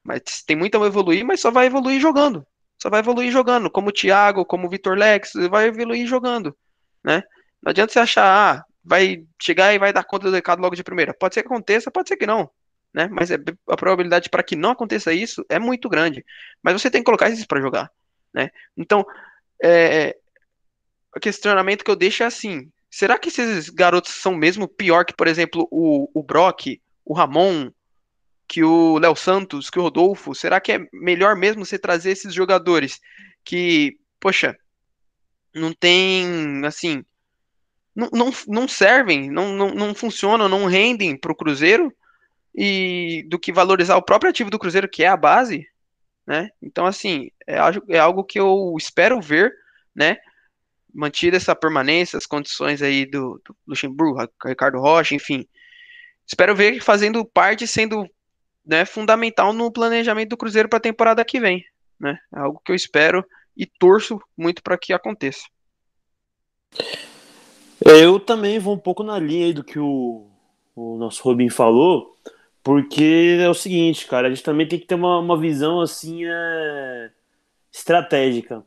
[0.02, 2.46] Mas tem muito a evoluir, mas só vai evoluir jogando.
[2.80, 6.56] Só vai evoluir jogando, como o Thiago, como o Vitor Lex, vai evoluir jogando,
[7.04, 7.22] né?
[7.62, 10.84] Não adianta você achar, ah, vai chegar e vai dar conta do recado logo de
[10.84, 11.12] primeira.
[11.12, 12.48] Pode ser que aconteça, pode ser que não
[12.92, 13.08] né?
[13.08, 13.36] Mas é,
[13.68, 16.24] a probabilidade para que não aconteça isso é muito grande.
[16.62, 17.90] Mas você tem que colocar isso para jogar,
[18.32, 18.50] né?
[18.76, 19.04] Então,
[19.62, 20.16] é,
[21.14, 25.14] o questionamento que eu deixo é assim: será que esses garotos são mesmo pior que,
[25.14, 27.70] por exemplo, o, o Brock, o Ramon,
[28.46, 30.34] que o Léo Santos, que o Rodolfo?
[30.34, 33.00] Será que é melhor mesmo você trazer esses jogadores
[33.44, 34.56] que, poxa,
[35.54, 37.04] não tem, assim,
[37.94, 41.92] não, não, não servem, não, não, não funcionam, não rendem para o Cruzeiro?
[42.60, 45.64] e do que valorizar o próprio ativo do Cruzeiro, que é a base,
[46.26, 46.50] né?
[46.60, 47.56] Então, assim, é,
[47.88, 49.54] é algo que eu espero ver,
[49.94, 50.16] né?
[50.98, 55.46] Mantida essa permanência, as condições aí do, do Luxemburgo, Ricardo Rocha, enfim.
[56.26, 58.04] Espero ver fazendo parte, sendo
[58.66, 61.64] né, fundamental no planejamento do Cruzeiro para a temporada que vem,
[62.00, 62.18] né?
[62.34, 63.24] É algo que eu espero
[63.56, 65.42] e torço muito para que aconteça.
[67.86, 70.26] É, eu também vou um pouco na linha do que o,
[70.74, 72.16] o nosso Robin falou.
[72.62, 76.26] Porque é o seguinte, cara, a gente também tem que ter uma, uma visão assim
[76.26, 77.10] é,
[77.72, 78.62] estratégica.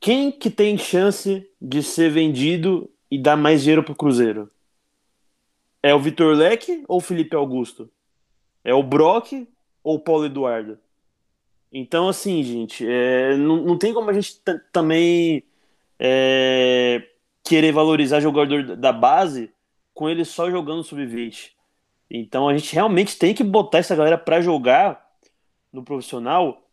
[0.00, 4.50] Quem que tem chance de ser vendido e dar mais dinheiro pro Cruzeiro?
[5.82, 7.90] É o Vitor Leque ou o Felipe Augusto?
[8.64, 9.46] É o Brock
[9.84, 10.78] ou o Paulo Eduardo?
[11.70, 14.40] Então, assim, gente, é, não, não tem como a gente
[14.72, 15.44] também
[15.98, 17.06] é,
[17.44, 19.52] querer valorizar jogador da base
[19.92, 21.52] com ele só jogando sub-20.
[22.10, 25.08] Então a gente realmente tem que botar essa galera para jogar
[25.72, 26.66] no profissional,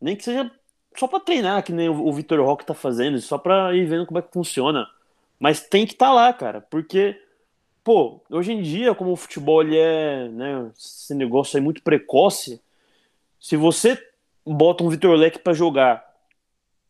[0.00, 0.50] nem que seja
[0.98, 4.18] só para treinar, que nem o Vitor Roque tá fazendo, só para ir vendo como
[4.18, 4.88] é que funciona.
[5.38, 7.20] Mas tem que estar tá lá, cara, porque
[7.84, 12.60] pô, hoje em dia, como o futebol é, né, esse negócio é muito precoce,
[13.40, 13.98] se você
[14.44, 16.04] bota um Vitor Leque para jogar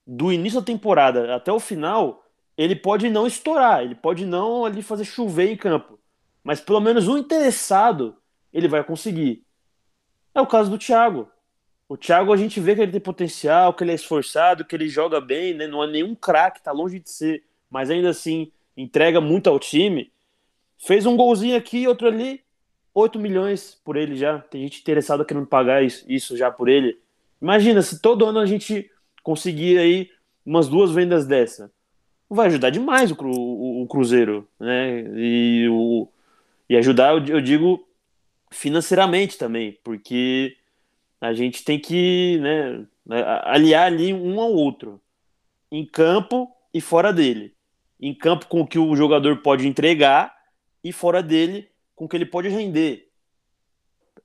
[0.06, 2.24] do início da temporada até o final,
[2.56, 5.98] ele pode não estourar, ele pode não ali fazer chover em campo
[6.48, 8.16] mas pelo menos um interessado
[8.50, 9.44] ele vai conseguir.
[10.34, 11.30] É o caso do Thiago.
[11.88, 14.88] O Thiago a gente vê que ele tem potencial, que ele é esforçado, que ele
[14.88, 15.66] joga bem, né?
[15.66, 20.12] não é nenhum craque, tá longe de ser, mas ainda assim entrega muito ao time.
[20.78, 22.42] Fez um golzinho aqui, outro ali,
[22.94, 24.38] 8 milhões por ele já.
[24.38, 26.98] Tem gente interessada querendo pagar isso já por ele.
[27.40, 28.90] Imagina se todo ano a gente
[29.22, 30.10] conseguir aí
[30.44, 31.70] umas duas vendas dessa.
[32.28, 35.00] Vai ajudar demais o, o, o Cruzeiro, né?
[35.16, 36.06] E o,
[36.68, 37.88] e ajudar, eu digo,
[38.50, 40.57] financeiramente também, porque
[41.20, 42.86] a gente tem que né,
[43.44, 45.00] aliar ali um ao outro,
[45.70, 47.54] em campo e fora dele.
[48.00, 50.34] Em campo com o que o jogador pode entregar
[50.82, 53.08] e fora dele com o que ele pode render.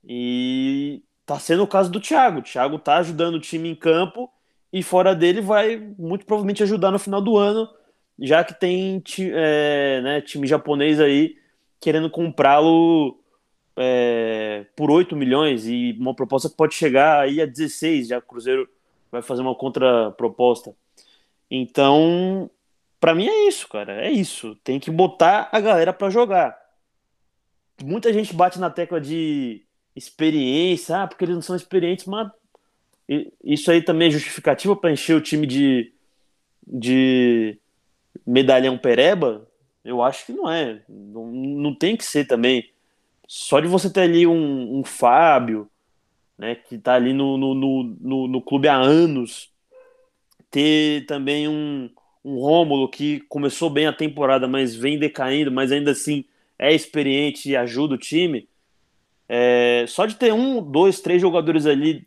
[0.04, 2.40] E tá sendo o caso do Thiago.
[2.40, 4.30] O Thiago tá ajudando o time em campo
[4.72, 7.68] e fora dele vai muito provavelmente ajudar no final do ano,
[8.20, 11.36] já que tem é, né, time japonês aí
[11.80, 13.20] querendo comprá-lo
[13.78, 18.22] é, por 8 milhões e uma proposta que pode chegar aí a 16, já o
[18.22, 18.70] Cruzeiro
[19.12, 20.76] vai fazer uma contraproposta.
[21.50, 22.50] Então,
[23.00, 24.56] para mim é isso, cara, é isso.
[24.64, 26.58] Tem que botar a galera para jogar.
[27.84, 32.32] Muita gente bate na tecla de experiência, ah, porque eles não são experientes, mas
[33.44, 35.94] isso aí também é justificativa para encher o time de,
[36.66, 37.60] de
[38.26, 39.48] medalhão pereba,
[39.84, 40.82] eu acho que não é.
[40.88, 42.73] Não, não tem que ser também.
[43.28, 45.70] Só de você ter ali um, um Fábio,
[46.38, 49.52] né, que está ali no, no, no, no, clube há anos,
[50.52, 51.90] ter também um,
[52.24, 56.26] um Rômulo que começou bem a temporada, mas vem decaindo, mas ainda assim
[56.58, 58.48] é experiente e ajuda o time,
[59.28, 62.06] é, só de ter um, dois, três jogadores ali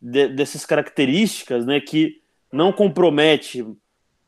[0.00, 2.20] de, dessas características, né, que
[2.52, 3.66] não compromete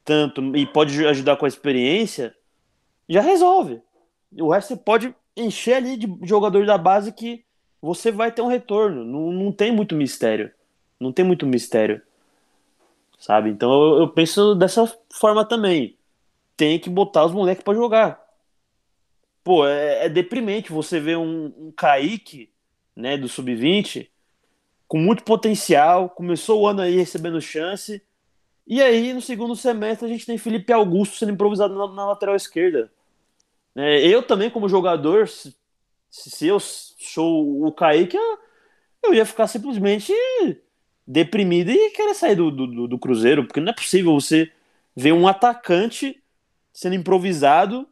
[0.05, 2.35] tanto e pode ajudar com a experiência,
[3.09, 3.81] já resolve.
[4.33, 7.45] O resto você pode encher ali de jogador da base que
[7.81, 9.05] você vai ter um retorno.
[9.05, 10.53] Não, não tem muito mistério.
[10.99, 12.03] Não tem muito mistério.
[13.19, 13.51] Sabe?
[13.51, 15.97] Então eu, eu penso dessa forma também.
[16.57, 18.21] Tem que botar os moleques para jogar.
[19.43, 22.51] Pô, é, é, deprimente você ver um, um Kaique,
[22.95, 24.09] né, do Sub-20,
[24.87, 28.03] com muito potencial, começou o ano aí recebendo chance,
[28.66, 32.37] e aí no segundo semestre a gente tem Felipe Augusto sendo improvisado na, na lateral
[32.37, 32.93] esquerda.
[33.81, 35.55] É, eu também, como jogador, se,
[36.11, 38.16] se eu sou o Kaique,
[39.03, 40.12] eu, ia ficar simplesmente
[41.07, 44.53] deprimido e querer sair do, do, do Cruzeiro, porque não é possível você
[44.95, 46.23] ver um atacante
[46.73, 47.88] sendo improvisado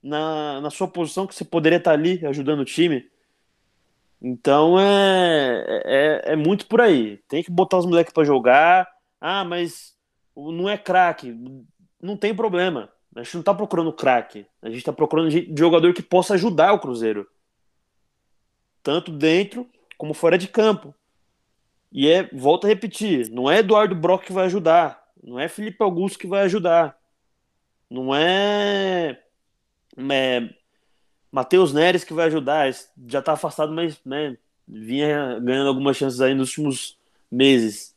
[0.00, 3.10] na, na sua posição que você poderia estar ali ajudando o time.
[4.20, 7.18] Então é, é, é muito por aí.
[7.28, 8.88] Tem que botar os moleques para jogar.
[9.20, 9.96] Ah, mas
[10.36, 11.36] não é craque.
[12.00, 12.88] Não tem problema.
[13.14, 14.46] A gente não está procurando craque.
[14.60, 17.28] A gente está procurando jogador que possa ajudar o Cruzeiro.
[18.82, 20.94] Tanto dentro como fora de campo.
[21.90, 25.02] E é, volta a repetir, não é Eduardo Brock que vai ajudar.
[25.22, 26.98] Não é Felipe Augusto que vai ajudar.
[27.90, 29.22] Não é
[30.10, 30.48] é,
[31.30, 32.72] Matheus Neres que vai ajudar,
[33.06, 36.98] já está afastado, mas né, vinha ganhando algumas chances aí nos últimos
[37.30, 37.91] meses.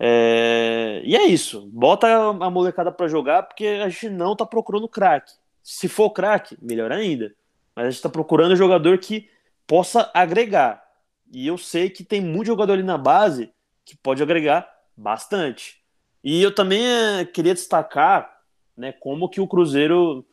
[0.00, 4.88] É, e é isso, bota a molecada para jogar, porque a gente não está procurando
[4.88, 5.32] craque.
[5.62, 7.34] Se for craque, melhor ainda.
[7.74, 9.28] Mas a gente está procurando jogador que
[9.66, 10.82] possa agregar.
[11.30, 13.52] E eu sei que tem muito jogador ali na base
[13.84, 15.82] que pode agregar bastante.
[16.22, 18.38] E eu também é, queria destacar
[18.76, 20.24] né, como que o Cruzeiro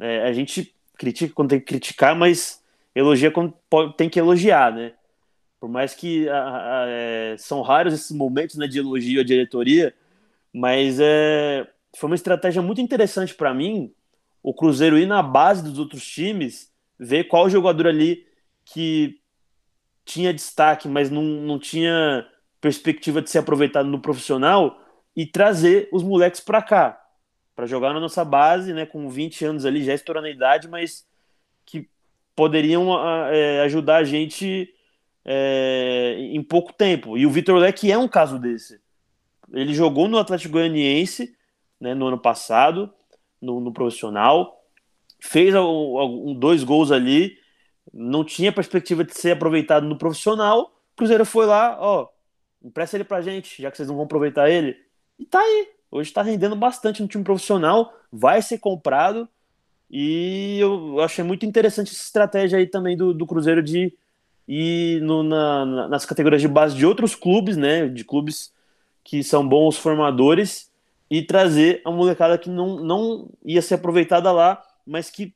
[0.00, 2.62] é, a gente critica quando tem que criticar, mas
[2.94, 3.54] elogia quando
[3.96, 4.94] tem que elogiar, né?
[5.62, 9.94] Por mais que a, a, é, são raros esses momentos né, de elogio à diretoria,
[10.52, 11.64] mas é,
[11.96, 13.94] foi uma estratégia muito interessante para mim
[14.42, 18.26] o Cruzeiro ir na base dos outros times, ver qual jogador ali
[18.64, 19.20] que
[20.04, 22.26] tinha destaque, mas não, não tinha
[22.60, 24.82] perspectiva de ser aproveitado no profissional
[25.14, 27.00] e trazer os moleques para cá
[27.54, 31.06] para jogar na nossa base, né, com 20 anos ali, já estourando a idade, mas
[31.64, 31.88] que
[32.34, 32.98] poderiam
[33.28, 34.74] é, ajudar a gente
[35.24, 37.16] é, em pouco tempo.
[37.16, 38.80] E o Vitor Leque é um caso desse.
[39.52, 41.36] Ele jogou no Atlético Goianiense
[41.82, 42.92] né, no ano passado,
[43.40, 44.64] no, no profissional,
[45.20, 47.36] fez um, dois gols ali,
[47.92, 50.72] não tinha perspectiva de ser aproveitado no profissional.
[50.92, 52.08] O Cruzeiro foi lá, ó,
[52.62, 54.76] empresta ele pra gente, já que vocês não vão aproveitar ele.
[55.18, 59.28] E tá aí, hoje está rendendo bastante no time profissional, vai ser comprado.
[59.90, 63.92] E eu achei muito interessante essa estratégia aí também do, do Cruzeiro de
[64.46, 67.88] ir no, na, nas categorias de base de outros clubes, né?
[67.88, 68.52] De clubes
[69.04, 70.70] que são bons formadores
[71.10, 75.34] e trazer a molecada que não, não ia ser aproveitada lá, mas que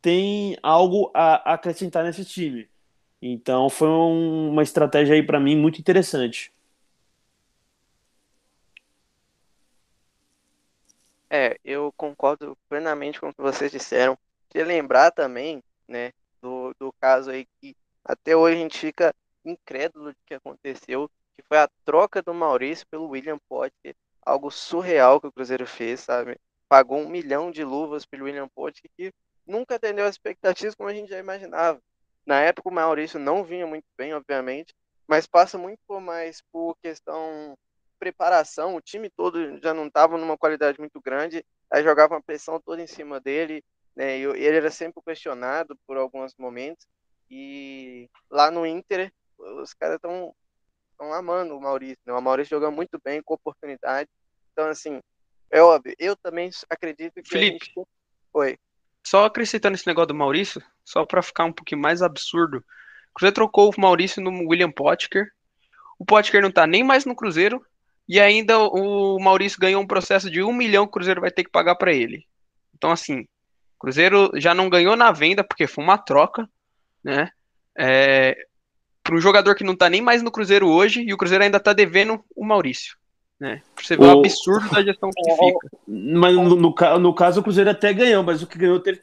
[0.00, 2.68] tem algo a acrescentar nesse time.
[3.20, 6.52] Então foi um, uma estratégia aí para mim muito interessante.
[11.30, 14.18] É, eu concordo plenamente com o que vocês disseram.
[14.50, 16.12] Queria lembrar também, né,
[16.42, 21.42] do, do caso aí que até hoje a gente fica incrédulo de que aconteceu, que
[21.42, 26.38] foi a troca do Maurício pelo William Potter, algo surreal que o Cruzeiro fez, sabe?
[26.68, 29.12] Pagou um milhão de luvas pelo William Potter, que
[29.46, 31.80] nunca atendeu as expectativas como a gente já imaginava.
[32.24, 34.74] Na época o Maurício não vinha muito bem, obviamente,
[35.06, 37.56] mas passa muito mais por questão
[37.98, 42.60] preparação, o time todo já não estava numa qualidade muito grande, aí jogava uma pressão
[42.60, 43.62] toda em cima dele,
[43.94, 46.84] né, e ele era sempre questionado por alguns momentos,
[47.34, 50.34] e lá no Inter, os caras estão
[50.98, 52.12] amando o Maurício, né?
[52.12, 54.08] o Maurício joga muito bem, com oportunidade,
[54.52, 55.00] então assim,
[55.50, 57.88] é óbvio, eu também acredito que Felipe, gente...
[58.34, 58.58] Oi.
[59.04, 62.62] Só acrescentando esse negócio do Maurício, só para ficar um pouquinho mais absurdo,
[63.18, 65.32] você trocou o Maurício no William Potker,
[65.98, 67.64] o Potker não tá nem mais no Cruzeiro,
[68.06, 71.44] e ainda o Maurício ganhou um processo de um milhão que o Cruzeiro vai ter
[71.44, 72.26] que pagar para ele.
[72.74, 76.48] Então, assim, o Cruzeiro já não ganhou na venda, porque foi uma troca,
[77.02, 77.30] né?
[77.76, 78.36] É,
[79.02, 81.58] para um jogador que não tá nem mais no Cruzeiro hoje, e o Cruzeiro ainda
[81.58, 82.96] tá devendo o Maurício.
[83.40, 83.60] Né?
[83.76, 85.68] Você ver o, o absurdo da gestão que fica.
[85.88, 89.00] Mas no, no, no, caso o Cruzeiro até ganhou, mas o que ganhou teve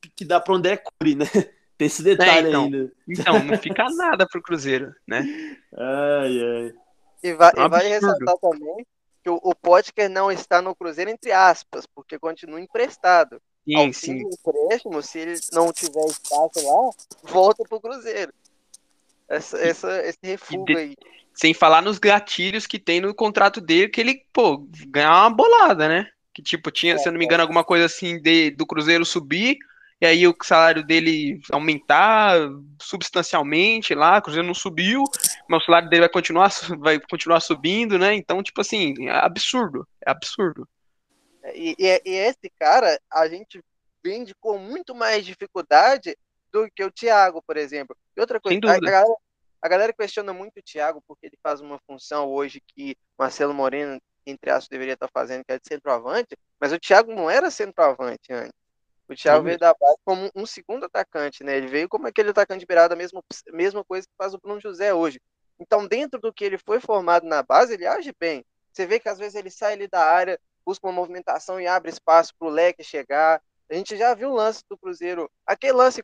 [0.00, 1.24] que, que dar para o André Cury, né?
[1.76, 2.92] Tem esse detalhe é, então, ainda.
[3.08, 5.24] Então, não fica nada pro Cruzeiro, né?
[5.74, 6.74] Ai, ai.
[7.22, 8.86] E, vai, e vale ressaltar também
[9.24, 13.40] que o, o Potker não está no Cruzeiro, entre aspas, porque continua emprestado.
[13.64, 14.18] Sim, ao sim.
[14.18, 16.90] fim do empréstimo, se ele não tiver espaço lá,
[17.24, 18.32] volta pro Cruzeiro.
[19.28, 20.96] Essa, essa, esse refúgio aí.
[21.32, 25.88] Sem falar nos gatilhos que tem no contrato dele, que ele, pô, ganhar uma bolada,
[25.88, 26.08] né?
[26.34, 29.04] Que tipo, tinha, é, se eu não me engano, alguma coisa assim de, do Cruzeiro
[29.04, 29.56] subir,
[30.00, 32.36] e aí o salário dele aumentar
[32.80, 35.04] substancialmente lá, o Cruzeiro não subiu,
[35.46, 38.14] mas o salário dele vai continuar, vai continuar subindo, né?
[38.14, 40.66] Então, tipo assim, é absurdo, é absurdo.
[41.54, 43.62] E, e, e esse cara, a gente
[44.02, 46.16] vende com muito mais dificuldade
[46.52, 47.96] do que o Thiago, por exemplo.
[48.16, 49.14] E outra coisa, a, a, galera,
[49.62, 54.00] a galera questiona muito o Thiago porque ele faz uma função hoje que Marcelo Moreno,
[54.26, 58.32] entre aspas, deveria estar fazendo, que é de centroavante, mas o Thiago não era centroavante
[58.32, 58.60] antes.
[59.08, 61.56] O Thiago veio da base como um segundo atacante, né?
[61.56, 63.20] Ele veio como aquele atacante de beirada, mesma,
[63.52, 65.20] mesma coisa que faz o Bruno José hoje.
[65.58, 68.44] Então, dentro do que ele foi formado na base, ele age bem.
[68.72, 70.38] Você vê que às vezes ele sai ali da área,
[70.70, 73.42] busca uma movimentação e abre espaço para o leque chegar.
[73.68, 76.00] A gente já viu o lance do Cruzeiro, aquele lance,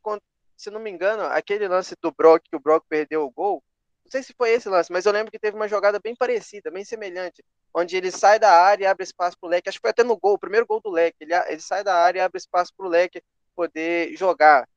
[0.56, 3.62] se não me engano, aquele lance do Brock, que o Brock perdeu o gol.
[4.04, 6.68] Não sei se foi esse lance, mas eu lembro que teve uma jogada bem parecida,
[6.68, 9.68] bem semelhante, onde ele sai da área e abre espaço para o leque.
[9.68, 11.18] Acho que foi até no gol, o primeiro gol do leque.
[11.20, 13.22] Ele, ele sai da área e abre espaço para o leque
[13.54, 14.68] poder jogar,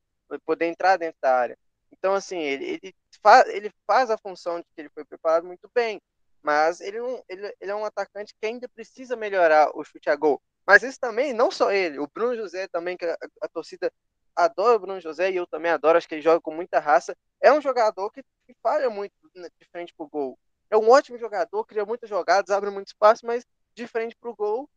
[0.46, 1.58] poder entrar dentro da área.
[1.90, 5.68] Então, assim, ele, ele, faz, ele faz a função de que ele foi preparado muito
[5.74, 6.00] bem,
[6.42, 10.16] mas ele, não, ele, ele é um atacante que ainda precisa melhorar o chute a
[10.16, 10.40] gol.
[10.66, 13.92] Mas isso também, não só ele, o Bruno José também, que a, a torcida
[14.34, 17.16] adora o Bruno José e eu também adoro, acho que ele joga com muita raça.
[17.40, 20.38] É um jogador que, que falha muito de frente pro gol.
[20.70, 24.68] É um ótimo jogador, cria muitas jogadas, abre muito espaço, mas de frente pro gol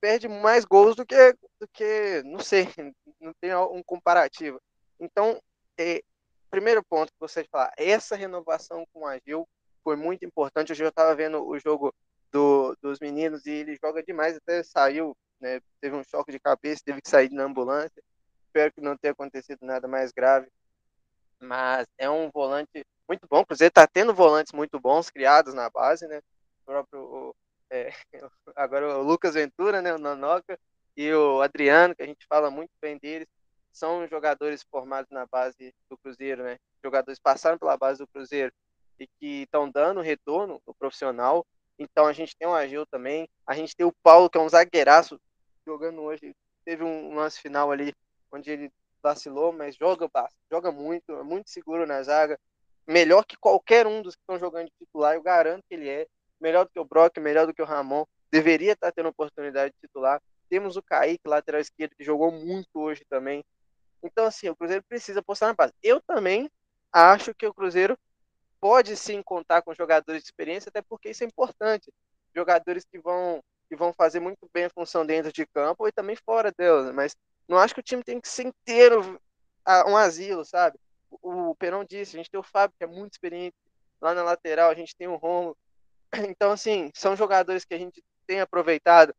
[0.00, 2.66] perde mais gols do que, do que não sei,
[3.20, 4.60] não tem um comparativo.
[4.98, 5.40] Então,
[5.78, 6.02] é,
[6.50, 9.46] primeiro ponto que você falar, essa renovação com a Gil
[9.88, 10.70] foi muito importante.
[10.70, 11.94] Hoje eu estava vendo o jogo
[12.30, 16.82] do, dos meninos e ele joga demais, até saiu, né, teve um choque de cabeça,
[16.84, 18.02] teve que sair na ambulância.
[18.44, 20.46] Espero que não tenha acontecido nada mais grave.
[21.40, 23.40] Mas é um volante muito bom.
[23.40, 26.18] O Cruzeiro está tendo volantes muito bons criados na base, né?
[26.18, 27.34] O próprio
[27.70, 27.90] é,
[28.54, 30.58] agora o Lucas Ventura, né, o Nonoca
[30.98, 33.26] e o Adriano, que a gente fala muito bem deles,
[33.72, 36.58] são jogadores formados na base do Cruzeiro, né?
[36.84, 38.52] Jogadores passaram pela base do Cruzeiro
[38.98, 41.46] e que estão dando retorno no profissional.
[41.78, 44.48] Então a gente tem o Agil também, a gente tem o Paulo, que é um
[44.48, 45.20] zagueiraço,
[45.66, 46.34] jogando hoje.
[46.64, 47.94] Teve um lance final ali
[48.32, 48.72] onde ele
[49.02, 50.08] vacilou, mas joga,
[50.50, 52.38] joga muito, é muito seguro na zaga.
[52.86, 56.06] Melhor que qualquer um dos que estão jogando de titular, eu garanto que ele é.
[56.40, 58.04] Melhor do que o Brock, melhor do que o Ramon.
[58.30, 60.20] Deveria estar tendo oportunidade de titular.
[60.48, 63.44] Temos o Kaique, lateral esquerdo, que jogou muito hoje também.
[64.02, 65.72] Então, assim, o Cruzeiro precisa postar na base.
[65.82, 66.50] Eu também
[66.92, 67.98] acho que o Cruzeiro
[68.60, 71.92] pode sim contar com jogadores de experiência, até porque isso é importante.
[72.34, 76.16] Jogadores que vão, que vão fazer muito bem a função dentro de campo e também
[76.16, 76.92] fora dela.
[76.92, 77.16] Mas
[77.48, 79.20] não acho que o time tem que ser inteiro
[79.86, 80.78] um asilo, sabe?
[81.10, 83.56] O, o Perão disse, a gente tem o Fábio, que é muito experiente
[84.00, 85.56] lá na lateral, a gente tem o Romo.
[86.30, 89.14] Então, assim, são jogadores que a gente tem aproveitado.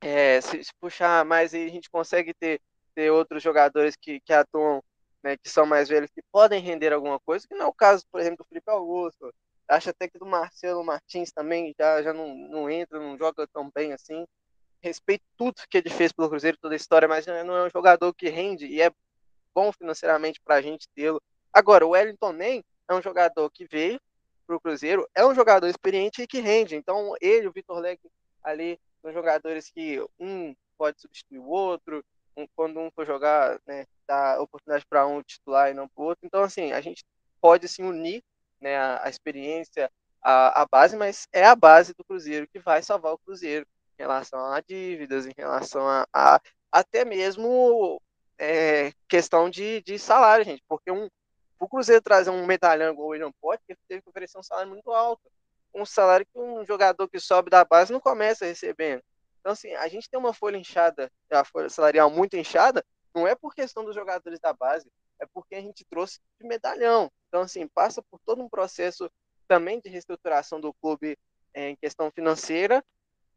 [0.00, 2.60] É, se, se, puxar mais a gente consegue ter,
[2.94, 4.82] ter outros jogadores que, que atuam,
[5.22, 8.04] né, que são mais velhos, que podem render alguma coisa, que não é o caso,
[8.10, 9.32] por exemplo, do Felipe Augusto.
[9.68, 13.70] Acho até que do Marcelo Martins também já, já não, não entra, não joga tão
[13.74, 14.26] bem assim
[14.82, 18.12] respeito tudo que ele fez pelo Cruzeiro, toda a história, mas não é um jogador
[18.12, 18.90] que rende e é
[19.54, 21.22] bom financeiramente para a gente tê-lo.
[21.52, 24.00] Agora, o Wellington nem é um jogador que veio
[24.46, 26.74] para o Cruzeiro, é um jogador experiente e que rende.
[26.74, 28.10] Então, ele, o Vitor Leque,
[28.42, 32.04] ali, são jogadores que um pode substituir o outro,
[32.54, 36.26] quando um for jogar, né, dá oportunidade para um titular e não para o outro.
[36.26, 37.04] Então, assim, a gente
[37.40, 38.22] pode se unir
[38.60, 39.90] né, a, a experiência,
[40.22, 43.66] a, a base, mas é a base do Cruzeiro que vai salvar o Cruzeiro
[43.98, 48.00] em relação a dívidas, em relação a, a até mesmo
[48.38, 51.08] é, questão de, de salário, gente, porque um,
[51.60, 54.70] o Cruzeiro trazer um medalhão igual ele não pode, porque teve que oferecer um salário
[54.70, 55.22] muito alto,
[55.74, 59.02] um salário que um jogador que sobe da base não começa recebendo.
[59.42, 62.82] Então, assim, a gente tem uma folha inchada, a folha salarial muito inchada,
[63.14, 64.90] não é por questão dos jogadores da base,
[65.20, 67.10] é porque a gente trouxe de medalhão.
[67.28, 69.10] Então, assim, passa por todo um processo
[69.46, 71.18] também de reestruturação do clube
[71.52, 72.82] é, em questão financeira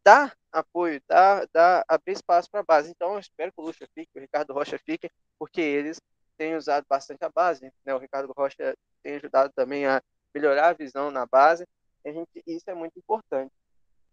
[0.06, 2.88] dá apoio, dá, dá abrir espaço para a base.
[2.92, 6.00] Então, eu espero que o Lucha fique, o Ricardo Rocha fique, porque eles
[6.38, 7.72] têm usado bastante a base.
[7.84, 7.92] Né?
[7.92, 10.00] O Ricardo Rocha tem ajudado também a
[10.32, 11.66] melhorar a visão na base.
[12.04, 13.52] A gente, isso é muito importante.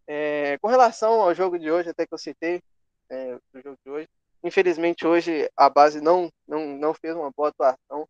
[0.08, 2.62] É, com relação ao jogo de hoje, até que eu citei
[3.10, 4.10] é, o jogo de hoje,
[4.44, 8.08] infelizmente hoje a base não, não, não fez uma boa atuação.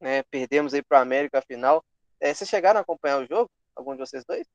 [0.00, 0.22] Né?
[0.30, 1.84] Perdemos aí para o América a final.
[2.20, 3.50] É, vocês chegaram a acompanhar o jogo?
[3.76, 4.46] Algum de vocês dois?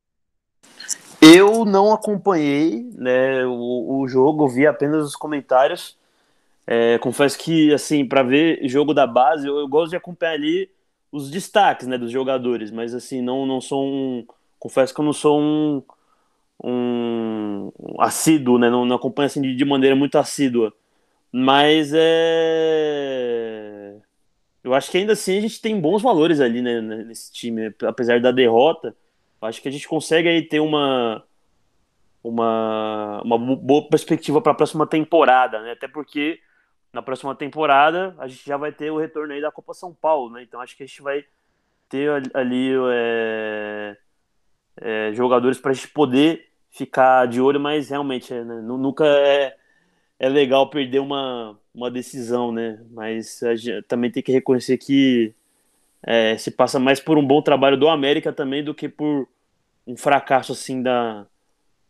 [1.22, 5.98] Eu não acompanhei né, o, o jogo, vi apenas os comentários.
[6.66, 10.70] É, confesso que, assim, para ver jogo da base, eu, eu, gosto de acompanhar ali
[11.12, 14.26] os destaques né, dos jogadores, mas, assim, não, não sou um.
[14.60, 15.84] Confesso que eu não sou um,
[16.62, 18.70] um assíduo, né?
[18.70, 20.74] Não, não acompanho assim de, de maneira muito assídua.
[21.32, 23.14] Mas é.
[24.64, 28.20] Eu acho que ainda assim a gente tem bons valores ali né, nesse time, apesar
[28.22, 28.96] da derrota.
[29.42, 31.24] Acho que a gente consegue aí ter uma
[32.24, 35.72] uma, uma boa perspectiva para a próxima temporada, né?
[35.72, 36.40] Até porque
[36.94, 40.32] na próxima temporada a gente já vai ter o retorno aí da Copa São Paulo,
[40.32, 40.44] né?
[40.44, 41.26] Então acho que a gente vai
[41.90, 43.98] ter ali é,
[44.78, 48.62] é, jogadores para a gente poder ficar de olho, mas realmente é, né?
[48.62, 49.56] nunca é,
[50.20, 52.84] é legal perder uma, uma decisão, né?
[52.92, 53.40] Mas
[53.88, 55.34] também tem que reconhecer que
[56.02, 59.28] é, se passa mais por um bom trabalho do América também do que por
[59.86, 61.26] um fracasso assim da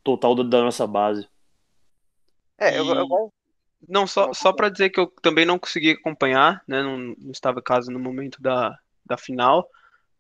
[0.04, 1.28] total da, da nossa base.
[2.58, 3.34] É, eu, eu...
[3.88, 6.82] Não, só, só para dizer que eu também não consegui acompanhar, né?
[6.82, 9.68] Não, não estava em casa no momento da, da final,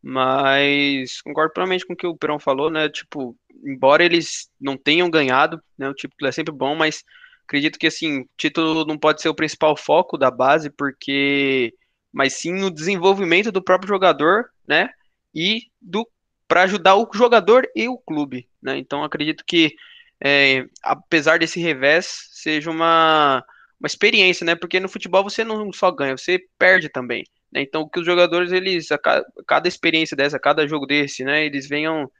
[0.04, 2.90] mas concordo plenamente com o que o Perão falou, né?
[2.90, 5.90] Tipo, embora eles não tenham ganhado, né?
[5.90, 7.06] O título é sempre bom, mas
[7.46, 11.74] acredito que assim, título não pode ser o principal foco da base, porque
[12.12, 14.90] mas sim o desenvolvimento do próprio jogador, né?
[15.34, 16.06] E do
[16.48, 18.78] para ajudar o jogador e o clube, né?
[18.78, 19.74] Então acredito que
[20.22, 23.44] é, apesar desse revés seja uma
[23.80, 24.56] uma experiência, né?
[24.56, 27.26] Porque no futebol você não só ganha, você perde também.
[27.54, 27.62] Né?
[27.62, 31.46] Então que os jogadores eles a cada, cada experiência dessa, cada jogo desse, né?
[31.46, 32.12] Eles venham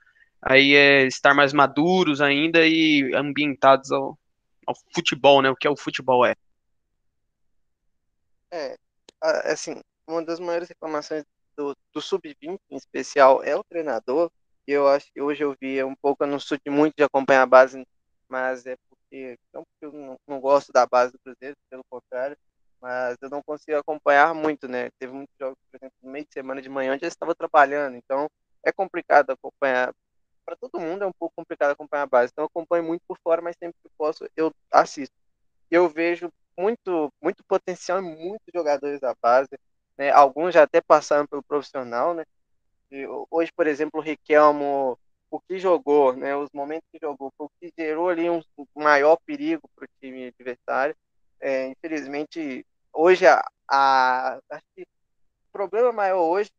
[0.42, 4.18] aí é estar mais maduros ainda e ambientados ao,
[4.68, 5.50] ao futebol, né?
[5.50, 6.36] O que é o futebol é.
[8.52, 8.78] É,
[9.52, 11.24] assim, uma das maiores reclamações
[11.58, 14.30] do, do sub-20 em especial é o treinador.
[14.68, 17.04] E eu acho que hoje eu vi um pouco, eu não sou de muito de
[17.04, 17.84] acompanhar a base,
[18.30, 22.38] mas é porque não porque eu não, não gosto da base do Cruzeiro, pelo contrário,
[22.84, 24.90] mas eu não consigo acompanhar muito, né?
[25.00, 27.96] Teve muitos jogos, por exemplo, no meio de semana de manhã, onde eu estava trabalhando,
[27.96, 28.28] então
[28.62, 29.94] é complicado acompanhar
[30.46, 32.32] para todo mundo é um pouco complicado acompanhar a base.
[32.34, 35.16] Então eu acompanho muito por fora, mas sempre que posso eu assisto.
[35.72, 39.58] Eu vejo muito muito potencial em muitos jogadores da base,
[39.98, 40.12] né?
[40.12, 42.26] Alguns já até passaram pelo profissional, né?
[42.92, 45.00] E hoje, por exemplo, o Riquelmo,
[45.32, 46.36] o que jogou, né?
[46.36, 48.42] Os momentos que jogou, o que gerou ali um
[48.76, 50.96] maior perigo para o time adversário.
[51.40, 54.40] É, infelizmente, hoje a, a
[54.78, 56.52] o problema maior hoje,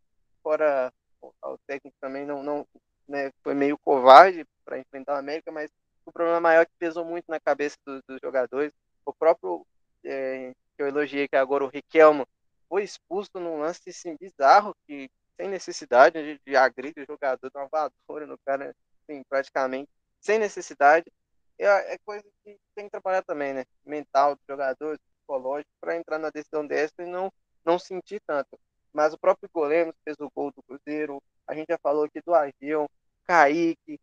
[0.42, 2.66] fora o técnico também não, não
[3.08, 5.70] né, foi meio covarde para enfrentar o América, mas
[6.04, 8.72] o problema maior que pesou muito na cabeça dos, dos jogadores,
[9.06, 9.66] o próprio
[10.04, 12.26] é, que eu elogiei que agora o Riquelmo
[12.68, 17.58] foi expulso num lance assim, bizarro que sem necessidade de, de agredir o jogador, de
[17.58, 19.88] uma no cara, assim, praticamente
[20.20, 21.10] sem necessidade.
[21.58, 23.64] É, é, coisa que tem que trabalhar também, né?
[23.84, 27.32] Mental do jogador, psicológico, para entrar na decisão dessa e não,
[27.64, 28.58] não sentir tanto.
[28.92, 32.34] Mas o próprio goleiro fez o gol do Cruzeiro, a gente já falou aqui do
[32.34, 32.88] Argel,
[33.24, 33.98] Kaique,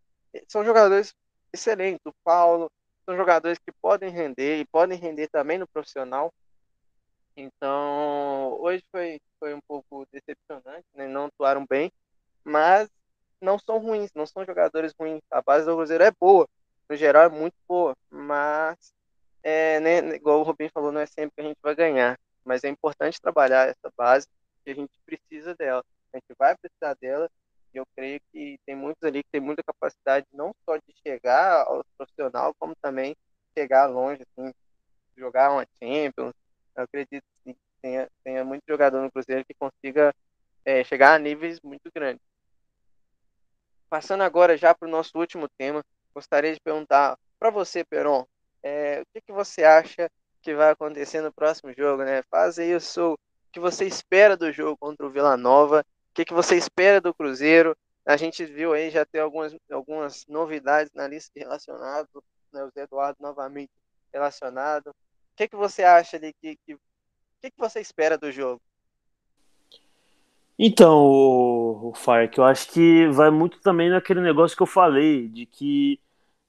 [0.48, 1.14] são jogadores
[1.54, 2.70] excelentes, o Paulo,
[3.06, 6.34] são jogadores que podem render e podem render também no profissional.
[7.36, 11.08] Então, hoje foi, foi um pouco decepcionante, né?
[11.08, 11.92] não atuaram bem,
[12.44, 12.90] mas
[13.40, 15.22] não são ruins, não são jogadores ruins.
[15.32, 16.48] A base do Cruzeiro é boa,
[16.90, 18.94] no geral é muito boa, mas,
[19.44, 22.64] é, né, igual o Rubinho falou, não é sempre que a gente vai ganhar, mas
[22.64, 24.28] é importante trabalhar essa base,
[24.64, 25.84] que a gente precisa dela
[26.14, 27.30] a gente vai precisar dela.
[27.74, 31.66] E eu creio que tem muitos ali que tem muita capacidade não só de chegar
[31.66, 33.16] ao profissional, como também
[33.58, 34.54] chegar longe, assim,
[35.16, 36.34] jogar uma Champions.
[36.76, 40.14] Eu acredito que tenha, tenha muito jogador no Cruzeiro que consiga
[40.66, 42.22] é, chegar a níveis muito grandes.
[43.90, 45.84] Passando agora já para o nosso último tema,
[46.14, 48.26] gostaria de perguntar para você, Peron,
[48.64, 50.10] é, o que, que você acha
[50.42, 52.24] que vai acontecer no próximo jogo, né?
[52.24, 53.18] Faz aí o seu, o
[53.52, 57.14] que você espera do jogo contra o Vila Nova o que, que você espera do
[57.14, 57.76] Cruzeiro?
[58.06, 62.10] A gente viu aí, já tem algumas, algumas novidades na lista de relacionados,
[62.52, 62.64] né?
[62.66, 63.72] o Zé Eduardo novamente
[64.14, 64.88] relacionado.
[64.90, 64.94] O
[65.38, 66.34] que, que você acha ali?
[66.34, 66.80] Que, que, o
[67.42, 68.62] que, que você espera do jogo?
[70.60, 75.30] Então, o, o Fark, eu acho que vai muito também naquele negócio que eu falei,
[75.30, 75.98] de que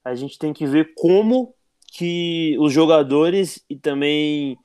[0.03, 1.55] a gente tem que ver como
[1.93, 4.57] que os jogadores e também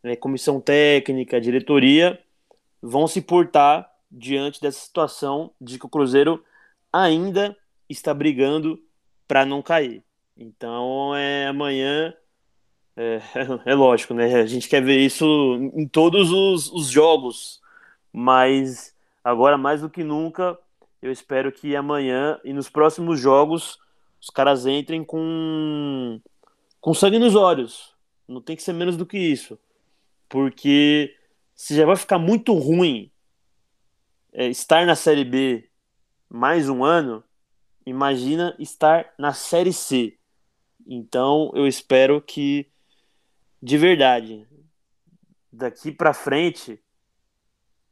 [0.00, 2.20] né, comissão técnica, diretoria
[2.80, 6.42] vão se portar diante dessa situação de que o Cruzeiro
[6.92, 7.56] ainda
[7.88, 8.80] está brigando
[9.26, 10.04] para não cair.
[10.36, 12.14] Então, é amanhã
[12.96, 13.20] é,
[13.66, 14.32] é, lógico, né?
[14.36, 15.24] A gente quer ver isso
[15.74, 17.60] em todos os, os jogos,
[18.12, 20.56] mas agora mais do que nunca,
[21.02, 23.80] eu espero que amanhã e nos próximos jogos
[24.20, 26.20] os caras entrem com,
[26.80, 27.94] com sangue nos olhos.
[28.26, 29.58] Não tem que ser menos do que isso.
[30.28, 31.14] Porque
[31.54, 33.10] se já vai ficar muito ruim
[34.32, 35.68] é, estar na Série B
[36.28, 37.24] mais um ano,
[37.86, 40.18] imagina estar na Série C.
[40.86, 42.70] Então eu espero que,
[43.62, 44.46] de verdade,
[45.52, 46.80] daqui para frente,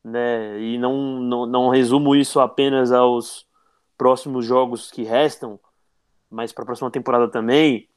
[0.05, 3.47] né, e não, não, não resumo isso apenas aos
[3.99, 5.59] próximos jogos que restam,
[6.31, 7.89] mas para a próxima temporada também,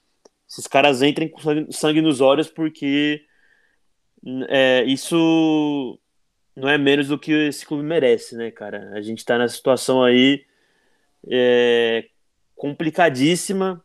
[0.49, 3.23] esses caras entrem com sangue, nos olhos porque
[4.49, 5.99] é, isso
[6.55, 8.91] não é menos do que esse clube merece, né, cara?
[8.93, 10.43] A gente tá nessa situação aí
[11.29, 12.09] é,
[12.55, 13.83] complicadíssima.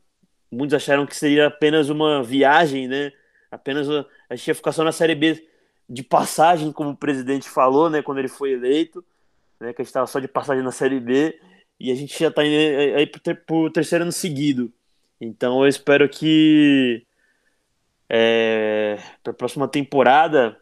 [0.51, 3.13] Muitos acharam que seria apenas uma viagem, né?
[3.51, 5.47] Apenas a, gente ia ficar só na Série B
[5.89, 9.05] de passagem, como o presidente falou, né, quando ele foi eleito,
[9.61, 11.39] né, que a gente estava só de passagem na Série B,
[11.79, 13.07] e a gente já está aí,
[13.47, 14.73] por terceiro ano seguido.
[15.21, 17.07] Então eu espero que
[18.09, 20.61] é, para a próxima temporada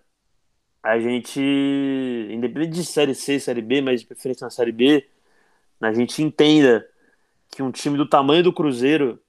[0.82, 5.09] a gente, independente de Série C, Série B, mas de preferência na Série B,
[5.80, 6.88] a gente entenda
[7.50, 9.22] que um time do tamanho do Cruzeiro,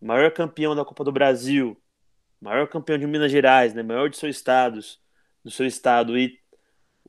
[0.00, 1.80] maior campeão da Copa do Brasil,
[2.40, 5.00] maior campeão de Minas Gerais, né, maior de seus estados,
[5.42, 6.38] do seu estado e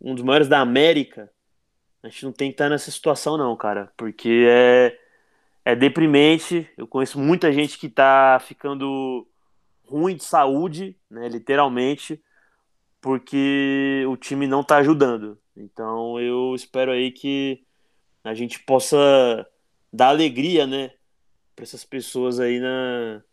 [0.01, 1.31] um dos maiores da América,
[2.01, 4.97] a gente não tem que estar nessa situação não, cara, porque é
[5.65, 6.69] é deprimente.
[6.77, 9.27] Eu conheço muita gente que tá ficando
[9.83, 12.21] ruim de saúde, né, literalmente,
[13.01, 15.37] porque o time não tá ajudando.
[15.57, 17.63] Então eu espero aí que
[18.23, 19.45] a gente possa
[19.91, 20.91] dar alegria, né,
[21.55, 23.23] para essas pessoas aí na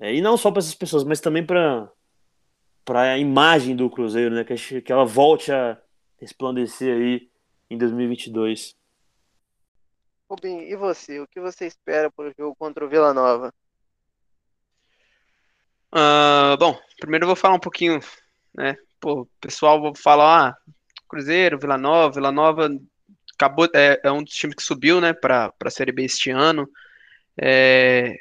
[0.00, 1.90] é, e não só para essas pessoas, mas também para
[2.84, 5.80] para a imagem do Cruzeiro, né, que, que ela volte a
[6.20, 7.30] resplandecer aí
[7.70, 8.76] em 2022.
[10.34, 11.20] Rubim, e você?
[11.20, 13.54] O que você espera para o jogo contra o Vila Nova?
[15.92, 18.00] Uh, bom, primeiro eu vou falar um pouquinho,
[18.52, 18.76] né?
[19.00, 20.56] Pô, pessoal vou falar, ah,
[21.08, 22.68] Cruzeiro, Vila Nova, Vila Nova
[23.34, 26.68] acabou, é, é um dos times que subiu, né, para a Série B este ano.
[27.40, 28.16] É,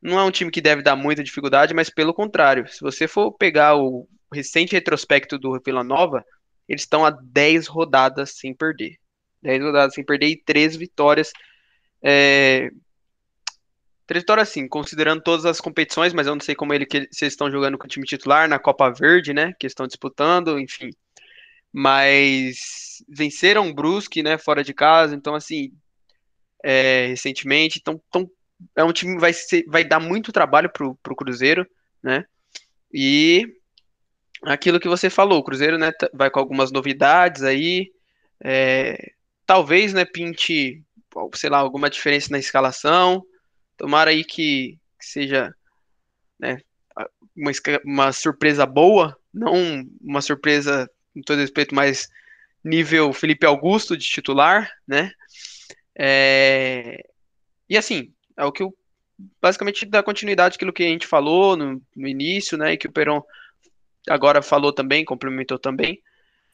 [0.00, 3.32] não é um time que deve dar muita dificuldade, mas pelo contrário, se você for
[3.32, 6.24] pegar o recente retrospecto do Vila Nova,
[6.68, 8.98] eles estão a 10 rodadas sem perder.
[9.42, 11.32] 10 rodadas sem perder e 3 vitórias.
[12.02, 12.70] É...
[14.06, 17.32] Três vitórias, sim, considerando todas as competições, mas eu não sei como ele que vocês
[17.32, 19.52] estão jogando com o time titular na Copa Verde, né?
[19.58, 20.90] Que estão disputando, enfim.
[21.72, 24.38] Mas venceram Brusque, né?
[24.38, 25.72] Fora de casa, então assim,
[26.64, 28.30] é, recentemente, então, então
[28.74, 31.66] é um time que vai, ser, vai dar muito trabalho pro, pro Cruzeiro,
[32.02, 32.24] né?
[32.92, 33.44] E
[34.44, 35.92] aquilo que você falou, o Cruzeiro, né?
[36.14, 37.90] Vai com algumas novidades aí.
[38.42, 39.12] É,
[39.44, 40.82] talvez, né, pinte,
[41.34, 43.24] sei lá, alguma diferença na escalação.
[43.76, 45.54] Tomara aí que, que seja,
[46.38, 46.58] né,
[47.36, 47.50] uma,
[47.84, 52.08] uma surpresa boa, não uma surpresa, com todo respeito, mais
[52.64, 55.12] nível Felipe Augusto de titular, né?
[55.98, 57.04] É...
[57.68, 58.76] E assim, é o que eu
[59.40, 62.72] basicamente dá continuidade àquilo que a gente falou no, no início, né?
[62.72, 63.22] E que o Peron
[64.08, 66.02] agora falou também, complementou também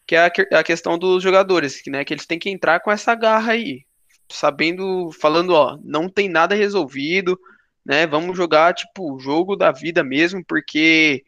[0.07, 2.91] que é a, a questão dos jogadores, que, né, que eles têm que entrar com
[2.91, 3.85] essa garra aí,
[4.33, 7.39] sabendo, falando, ó, não tem nada resolvido,
[7.85, 11.25] né, vamos jogar, tipo, o jogo da vida mesmo, porque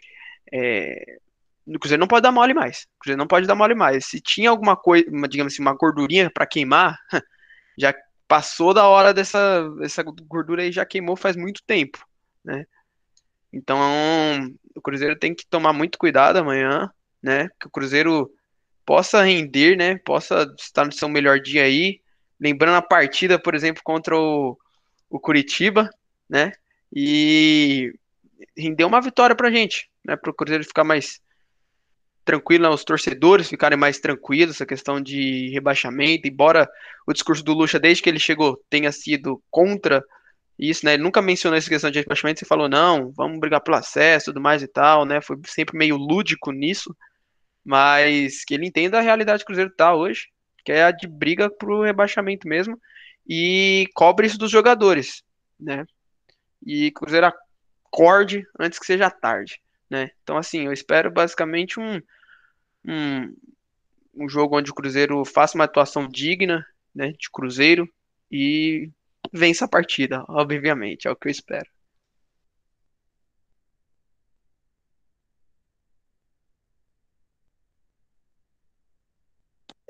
[0.52, 1.18] é,
[1.66, 4.20] o Cruzeiro não pode dar mole mais, o Cruzeiro não pode dar mole mais, se
[4.20, 6.98] tinha alguma coisa, uma, digamos assim, uma gordurinha para queimar,
[7.78, 7.94] já
[8.26, 12.04] passou da hora dessa, essa gordura aí, já queimou faz muito tempo,
[12.44, 12.66] né,
[13.54, 13.78] então,
[14.74, 16.90] o Cruzeiro tem que tomar muito cuidado amanhã,
[17.22, 17.48] né?
[17.60, 18.28] Que o Cruzeiro
[18.84, 19.96] possa render, né?
[19.98, 22.00] Possa estar no seu melhor dia aí.
[22.44, 24.58] Lembrando a partida, por exemplo, contra o,
[25.08, 25.88] o Curitiba,
[26.28, 26.52] né?
[26.94, 27.90] E
[28.54, 30.14] render uma vitória pra gente, né?
[30.14, 31.22] Para o Cruzeiro ficar mais
[32.22, 32.68] tranquilo, né?
[32.68, 36.68] os torcedores ficarem mais tranquilos, essa questão de rebaixamento, embora
[37.06, 40.04] o discurso do Lucha, desde que ele chegou, tenha sido contra
[40.58, 40.94] isso, né?
[40.94, 44.40] Ele nunca mencionou essa questão de rebaixamento, você falou, não, vamos brigar pelo acesso, tudo
[44.40, 45.22] mais e tal, né?
[45.22, 46.94] Foi sempre meio lúdico nisso
[47.64, 50.28] mas que ele entenda a realidade que o Cruzeiro tá hoje,
[50.64, 52.80] que é a de briga pro rebaixamento mesmo,
[53.28, 55.22] e cobre isso dos jogadores,
[55.58, 55.86] né?
[56.64, 60.10] E Cruzeiro acorde antes que seja tarde, né?
[60.22, 62.00] Então, assim, eu espero basicamente um,
[62.86, 63.36] um,
[64.14, 67.88] um jogo onde o Cruzeiro faça uma atuação digna, né, de Cruzeiro,
[68.30, 68.90] e
[69.32, 71.68] vença a partida, obviamente, é o que eu espero.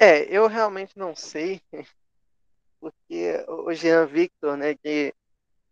[0.05, 1.63] É, eu realmente não sei,
[2.79, 5.15] porque o Jean Victor, né, que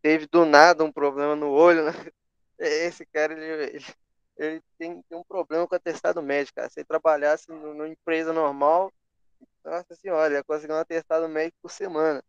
[0.01, 1.93] teve do nada um problema no olho, né?
[2.59, 3.85] Esse cara, ele, ele,
[4.39, 6.71] ele tem, tem, um problema com atestado médico, cara.
[6.71, 8.91] Se ele trabalhasse numa empresa normal,
[9.63, 12.25] nossa senhora, ia conseguir um atestado médico por semana.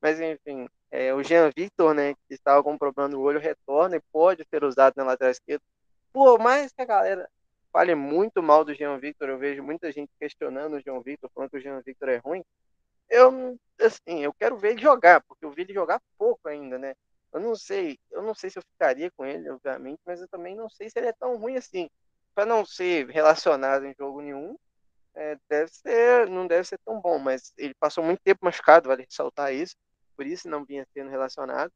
[0.00, 3.96] Mas enfim, é, o Jean Victor, né, que estava com um problema no olho, retorna
[3.96, 5.64] e pode ser usado na lateral esquerda.
[6.12, 7.28] Por mais que a galera
[7.72, 11.50] fale muito mal do Jean Victor, eu vejo muita gente questionando o Jean Victor, falando
[11.50, 12.44] que o Jean Victor é ruim.
[13.08, 16.94] Eu, assim, eu quero ver ele jogar, porque eu vi ele jogar pouco ainda, né?
[17.32, 20.54] Eu não sei, eu não sei se eu ficaria com ele, obviamente, mas eu também
[20.54, 21.88] não sei se ele é tão ruim assim.
[22.34, 24.56] Para não ser relacionado em jogo nenhum,
[25.14, 29.02] é, deve ser, não deve ser tão bom, mas ele passou muito tempo machucado, vale
[29.04, 29.74] ressaltar isso,
[30.16, 31.72] por isso não vinha sendo relacionado.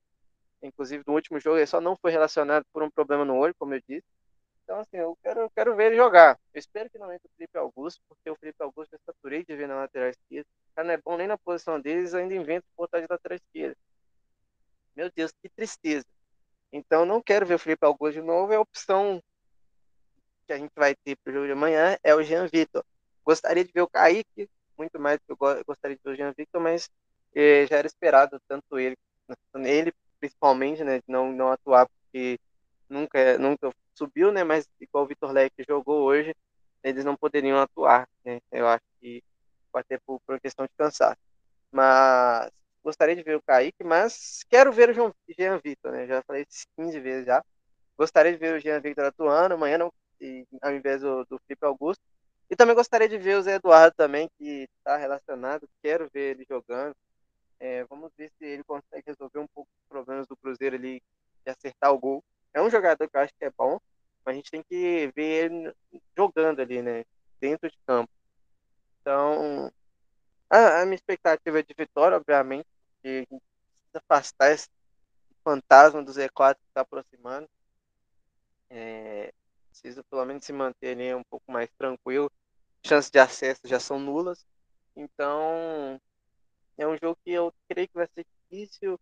[0.62, 3.74] Inclusive, no último jogo, ele só não foi relacionado por um problema no olho, como
[3.74, 4.06] eu disse.
[4.64, 6.38] Então, assim, eu quero, quero ver ele jogar.
[6.54, 9.56] Eu espero que não entre o Felipe Augusto, porque o Felipe Augusto eu saturei de
[9.56, 10.48] ver na lateral esquerda.
[10.70, 13.76] O cara não é bom nem na posição deles, ainda inventa botar de lateral esquerda.
[14.94, 16.06] Meu Deus, que tristeza.
[16.72, 18.52] Então, não quero ver o Felipe Augusto de novo.
[18.52, 19.22] É a opção
[20.46, 22.84] que a gente vai ter para o jogo de amanhã é o Jean Vitor.
[23.24, 26.32] Gostaria de ver o Kaique, muito mais do que eu gostaria de ver o Jean
[26.36, 26.90] Victor, mas
[27.34, 28.96] eh, já era esperado tanto ele,
[29.64, 32.38] ele principalmente, né, de não, não atuar, porque
[32.88, 36.34] nunca, nunca subiu, né, mas igual o Vitor Leque jogou hoje,
[36.82, 39.22] eles não poderiam atuar, né, eu acho que
[39.74, 41.18] até por, por questão de cansaço.
[41.70, 42.50] Mas
[42.84, 46.46] gostaria de ver o Kaique, mas quero ver o João, Jean Victor, né, já falei
[46.48, 47.44] isso 15 vezes já.
[47.96, 51.64] Gostaria de ver o Jean Victor atuando, amanhã não, e, ao invés do, do Felipe
[51.64, 52.02] Augusto,
[52.52, 55.66] e também gostaria de ver o Zé Eduardo também, que está relacionado.
[55.82, 56.94] Quero ver ele jogando.
[57.58, 61.02] É, vamos ver se ele consegue resolver um pouco os problemas do Cruzeiro ali,
[61.46, 62.22] de acertar o gol.
[62.54, 63.78] É um jogador que eu acho que é bom,
[64.24, 65.74] mas a gente tem que ver ele
[66.16, 67.04] jogando ali, né?
[67.40, 68.10] Dentro de campo.
[69.00, 69.72] Então,
[70.48, 72.66] a, a minha expectativa é de vitória, obviamente,
[73.00, 73.40] precisa
[73.94, 74.68] afastar esse
[75.42, 77.48] fantasma do Z4 que está aproximando.
[78.70, 79.32] É,
[79.70, 82.30] precisa pelo menos se manter ali um pouco mais tranquilo
[82.84, 84.44] chances de acesso já são nulas.
[84.96, 86.00] Então,
[86.76, 88.98] é um jogo que eu creio que vai ser difícil,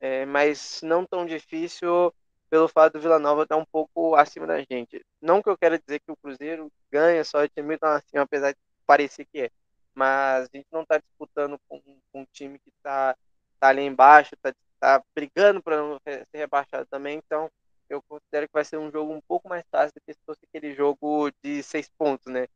[0.00, 2.12] é, mas não tão difícil
[2.52, 5.02] pelo fato do Vila Nova estar um pouco acima da gente.
[5.22, 8.52] Não que eu quero dizer que o Cruzeiro ganha só de time tão acima, apesar
[8.52, 9.50] de parecer que é.
[9.94, 13.16] Mas a gente não está disputando com, com, um time que está
[13.58, 17.16] tá ali embaixo, está tá brigando para não ser rebaixado também.
[17.24, 17.50] Então,
[17.88, 20.40] eu considero que vai ser um jogo um pouco mais fácil do que se fosse
[20.46, 22.46] aquele jogo de seis pontos, né?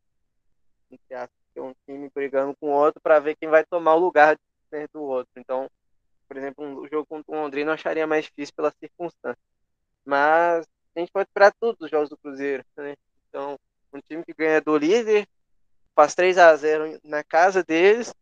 [1.11, 4.38] aspas, um time brigando com o outro para ver quem vai tomar o lugar
[4.70, 5.32] né, do outro.
[5.36, 5.70] Então,
[6.28, 9.55] por exemplo, um, o jogo contra o Londrina eu acharia mais difícil pela circunstância.
[10.07, 12.64] Mas a gente pode esperar tudo dos jogos do Cruzeiro.
[12.76, 12.94] Né?
[13.28, 13.59] Então,
[13.92, 15.28] um time que ganha do líder,
[15.94, 18.14] faz 3 a 0 na casa deles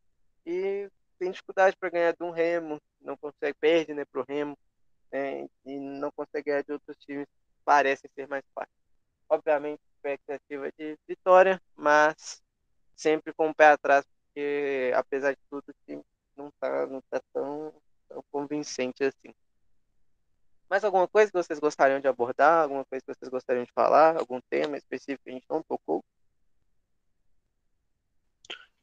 [0.47, 4.57] e tem dificuldade para ganhar de um Remo, não consegue, perde né, para o Remo
[5.13, 7.27] né, e não consegue ganhar de outros times
[7.65, 8.77] parecem ser mais fáceis.
[9.29, 12.43] Obviamente, expectativa de vitória, mas
[12.95, 16.05] sempre com o pé atrás, porque apesar de tudo, o time
[16.37, 17.73] não está não tá tão,
[18.09, 19.35] tão convincente assim.
[20.69, 22.63] Mais alguma coisa que vocês gostariam de abordar?
[22.63, 24.17] Alguma coisa que vocês gostariam de falar?
[24.17, 26.05] Algum tema específico que a gente não tocou?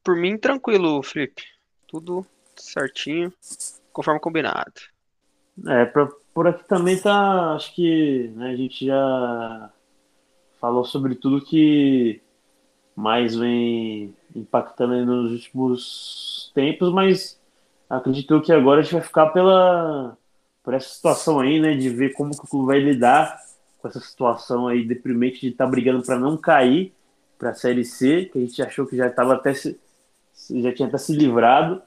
[0.02, 1.44] Por mim, tranquilo, Felipe.
[1.86, 2.26] Tudo
[2.56, 3.32] certinho,
[3.92, 4.72] conforme combinado.
[5.68, 7.54] É, pra, por aqui também tá.
[7.54, 9.70] Acho que né, a gente já
[10.60, 12.22] falou sobre tudo que
[12.94, 17.40] mais vem impactando nos últimos tempos, mas
[17.88, 20.16] acredito que agora a gente vai ficar pela
[20.62, 23.40] por essa situação aí, né, de ver como que o clube vai lidar
[23.78, 26.92] com essa situação aí deprimente de estar tá brigando para não cair
[27.38, 29.78] para a Série C, que a gente achou que já estava até se,
[30.50, 31.82] já tinha até se livrado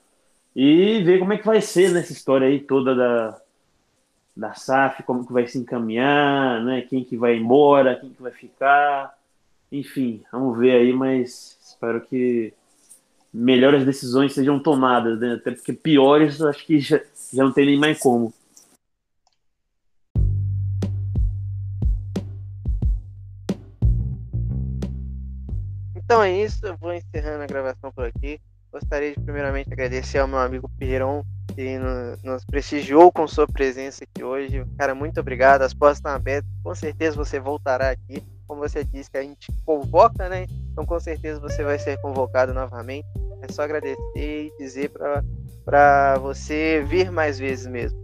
[0.56, 3.42] e ver como é que vai ser nessa história aí toda da
[4.38, 8.34] da SAF, como que vai se encaminhar, né, quem que vai embora, quem que vai
[8.34, 9.16] ficar
[9.72, 12.54] enfim, vamos ver aí, mas espero que
[13.34, 15.34] melhores decisões sejam tomadas, né?
[15.34, 17.02] Até porque piores acho que já,
[17.34, 18.34] já não tem nem mais como.
[26.06, 28.40] Então é isso, eu vou encerrando a gravação por aqui.
[28.72, 31.78] Gostaria de primeiramente agradecer ao meu amigo Piron, que
[32.24, 34.66] nos prestigiou com sua presença aqui hoje.
[34.78, 35.64] Cara, muito obrigado.
[35.64, 36.50] As portas estão abertas.
[36.64, 40.46] Com certeza você voltará aqui como você disse, que a gente convoca, né?
[40.72, 43.08] Então com certeza você vai ser convocado novamente.
[43.42, 44.92] É só agradecer e dizer
[45.66, 48.00] para você vir mais vezes mesmo.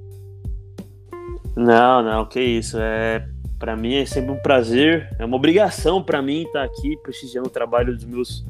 [1.55, 2.77] Não, não, que isso.
[2.79, 3.27] É,
[3.61, 7.51] para mim é sempre um prazer, é uma obrigação para mim estar aqui prestigiando o
[7.51, 8.43] trabalho dos meus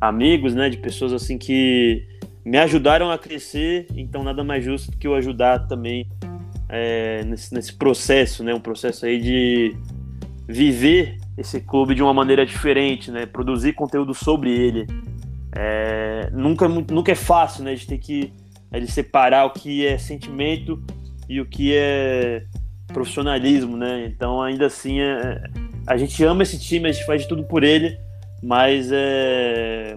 [0.00, 2.06] amigos, né, de pessoas assim que
[2.44, 6.06] me ajudaram a crescer, então nada mais justo do que eu ajudar também
[6.68, 8.54] é, nesse, nesse processo, né?
[8.54, 9.76] Um processo aí de
[10.46, 13.26] viver esse clube de uma maneira diferente, né?
[13.26, 14.86] Produzir conteúdo sobre ele.
[15.52, 17.74] É, nunca, é nunca é fácil, né?
[17.74, 18.32] Gente tem que
[18.70, 20.80] é, separar o que é sentimento
[21.28, 22.46] e o que é
[22.92, 24.06] profissionalismo, né?
[24.06, 25.42] Então, ainda assim, é,
[25.86, 27.98] a gente ama esse time, a gente faz de tudo por ele,
[28.42, 29.96] mas é,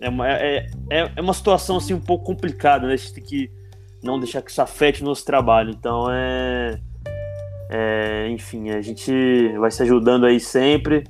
[0.00, 2.94] é, uma, é, é, é uma situação assim um pouco complicada, né?
[2.94, 3.50] A gente tem que
[4.02, 5.70] não deixar que isso afete o nosso trabalho.
[5.70, 6.80] Então, é,
[7.70, 9.12] é enfim, a gente
[9.58, 11.04] vai se ajudando aí sempre,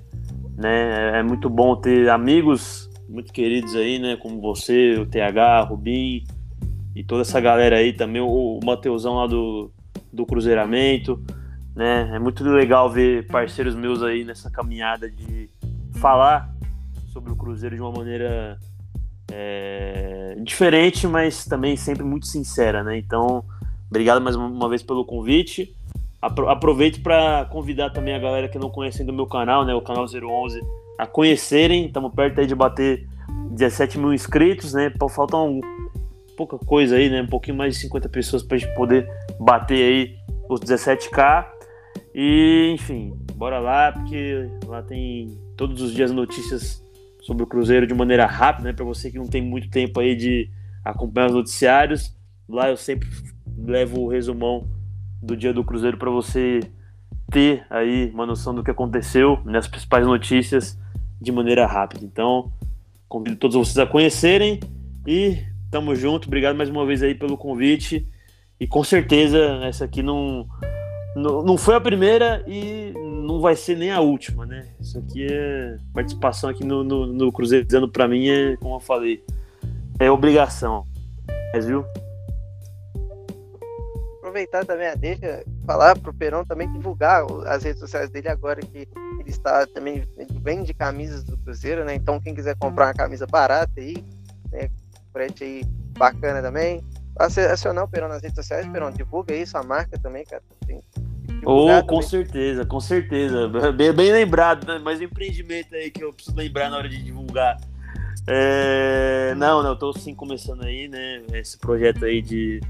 [0.56, 1.18] né?
[1.18, 4.16] É muito bom ter amigos muito queridos aí, né?
[4.16, 6.24] Como você, o TH, Rubim
[6.94, 9.72] e toda essa galera aí também, o, o Mateusão lá do,
[10.12, 11.22] do Cruzeiramento,
[11.74, 12.10] né?
[12.14, 15.48] É muito legal ver parceiros meus aí nessa caminhada de
[15.94, 16.52] falar
[17.12, 18.58] sobre o Cruzeiro de uma maneira
[19.30, 22.98] é, diferente, mas também sempre muito sincera, né?
[22.98, 23.44] Então,
[23.88, 25.74] obrigado mais uma vez pelo convite.
[26.20, 29.72] Aproveito para convidar também a galera que não conhece ainda o meu canal, né?
[29.74, 30.60] O canal 011,
[30.98, 31.86] a conhecerem.
[31.86, 33.08] Estamos perto aí de bater
[33.50, 34.92] 17 mil inscritos, né?
[35.10, 35.60] Faltam
[36.38, 37.20] pouca coisa aí, né?
[37.20, 39.10] Um pouquinho mais de 50 pessoas para a gente poder
[39.40, 40.16] bater aí
[40.48, 41.44] os 17k.
[42.14, 46.80] E, enfim, bora lá, porque lá tem todos os dias notícias
[47.22, 48.72] sobre o Cruzeiro de maneira rápida, né?
[48.72, 50.48] Para você que não tem muito tempo aí de
[50.84, 52.16] acompanhar os noticiários.
[52.48, 53.08] Lá eu sempre
[53.58, 54.68] levo o resumão
[55.20, 56.60] do dia do Cruzeiro para você
[57.30, 60.78] ter aí uma noção do que aconteceu nas principais notícias
[61.20, 62.04] de maneira rápida.
[62.04, 62.52] Então,
[63.08, 64.60] convido todos vocês a conhecerem
[65.06, 65.38] e
[65.70, 68.08] Tamo junto, obrigado mais uma vez aí pelo convite.
[68.58, 70.48] E com certeza essa aqui não,
[71.14, 74.66] não, não foi a primeira e não vai ser nem a última, né?
[74.80, 79.22] Isso aqui é participação aqui no, no, no para mim é, como eu falei,
[79.98, 80.84] é obrigação.
[81.52, 81.84] Mas, viu?
[84.18, 88.88] Aproveitar também a deixa, falar pro Perão também divulgar as redes sociais dele agora que
[89.20, 90.04] ele está também
[90.42, 91.94] vende camisas do Cruzeiro, né?
[91.94, 93.96] Então quem quiser comprar uma camisa barata aí,
[94.50, 94.70] né?
[95.18, 95.64] Frete aí
[95.98, 96.80] bacana também.
[97.18, 100.42] Acionar o Perão nas redes sociais, Perão, divulga aí sua marca também, cara.
[100.64, 100.80] Tem,
[101.44, 102.02] oh, com também.
[102.02, 103.48] certeza, com certeza.
[103.72, 104.80] Bem, bem lembrado, né?
[104.82, 107.56] mas empreendimento aí que eu preciso lembrar na hora de divulgar.
[108.28, 109.34] É...
[109.36, 111.22] Não, não, eu tô sim começando aí, né?
[111.32, 112.60] Esse projeto aí de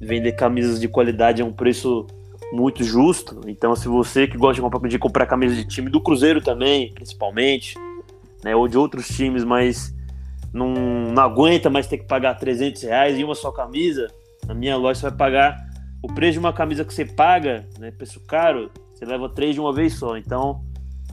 [0.00, 2.06] vender camisas de qualidade a um preço
[2.52, 3.40] muito justo.
[3.48, 6.92] Então, se você que gosta de comprar, de comprar camisas de time do Cruzeiro também,
[6.92, 7.74] principalmente,
[8.44, 8.54] né?
[8.54, 9.97] Ou de outros times, mas
[10.52, 14.08] não, não aguenta mais ter que pagar 300 reais em uma só camisa,
[14.46, 15.68] na minha loja você vai pagar
[16.02, 19.60] o preço de uma camisa que você paga, né, preço caro, você leva três de
[19.60, 20.16] uma vez só.
[20.16, 20.62] Então,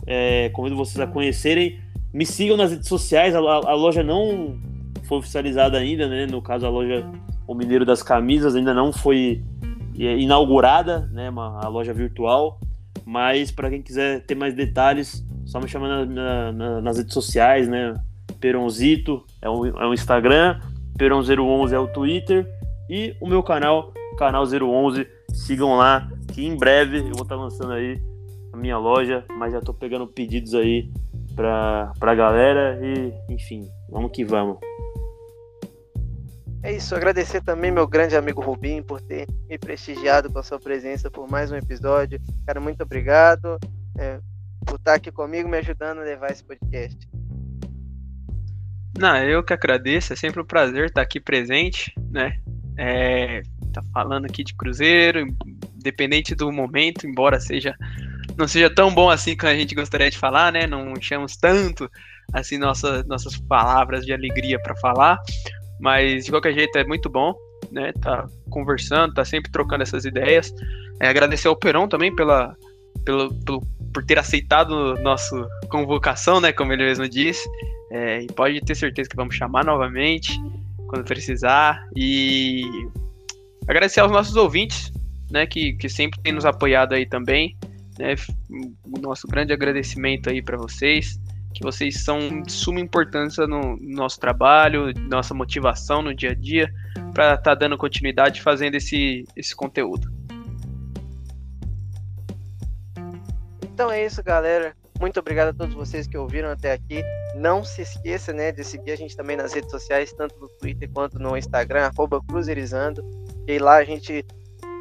[0.08, 1.80] é, convido vocês a conhecerem.
[2.14, 4.58] Me sigam nas redes sociais, a, a, loja não
[5.04, 6.26] foi oficializada ainda, né?
[6.26, 7.06] No caso, a loja
[7.46, 9.44] O Mineiro das Camisas ainda não foi
[10.00, 11.30] é, inaugurada, né?
[11.30, 12.60] Uma, a loja virtual.
[13.06, 17.68] Mas para quem quiser ter mais detalhes, só me chamar na, na, nas redes sociais,
[17.68, 17.94] né?
[18.40, 20.60] Peronzito é o, é o Instagram,
[20.98, 22.48] Peron011 é o Twitter
[22.90, 25.08] e o meu canal, canal 011.
[25.34, 28.02] Sigam lá, que em breve eu vou estar lançando aí
[28.54, 30.90] a minha loja, mas já estou pegando pedidos aí
[31.36, 34.58] para a galera e, enfim, vamos que vamos.
[36.64, 40.60] É isso, agradecer também meu grande amigo Rubim por ter me prestigiado com a sua
[40.60, 42.20] presença por mais um episódio.
[42.48, 43.60] Cara, muito obrigado
[44.00, 44.20] é,
[44.66, 47.08] por estar aqui comigo, me ajudando a levar esse podcast.
[48.98, 52.39] Não, eu que agradeço, é sempre um prazer estar aqui presente, né?
[52.78, 53.41] É,
[53.74, 55.28] tá falando aqui de Cruzeiro,
[55.76, 57.76] independente do momento, embora seja
[58.38, 60.68] não seja tão bom assim como a gente gostaria de falar, né?
[60.68, 61.89] Não enchemos tanto
[62.34, 65.18] assim nossa, nossas palavras de alegria para falar,
[65.80, 67.34] mas de qualquer jeito é muito bom,
[67.72, 67.91] né?
[68.02, 70.54] Tá conversando, tá sempre trocando essas ideias.
[71.02, 72.56] É, agradecer ao Peron também pela,
[73.06, 73.62] pelo, pelo,
[73.93, 76.52] por ter aceitado nossa convocação, né?
[76.52, 77.48] Como ele mesmo disse.
[77.92, 80.40] É, e pode ter certeza que vamos chamar novamente
[80.88, 81.88] quando precisar.
[81.96, 82.64] E
[83.68, 84.92] agradecer aos nossos ouvintes,
[85.30, 87.56] né, que, que sempre têm nos apoiado aí também.
[87.98, 88.16] Né,
[88.50, 91.20] o nosso grande agradecimento aí para vocês,
[91.54, 96.70] que vocês são de suma importância no nosso trabalho, nossa motivação no dia a dia,
[97.14, 100.14] para estar tá dando continuidade fazendo esse, esse conteúdo.
[103.64, 104.74] Então é isso, galera.
[105.06, 107.03] Muito obrigado a todos vocês que ouviram até aqui.
[107.36, 110.89] Não se esqueça né, de seguir a gente também nas redes sociais, tanto no Twitter
[110.91, 111.91] quanto no Instagram,
[112.28, 113.03] Cruzeirizando.
[113.47, 114.26] E lá a gente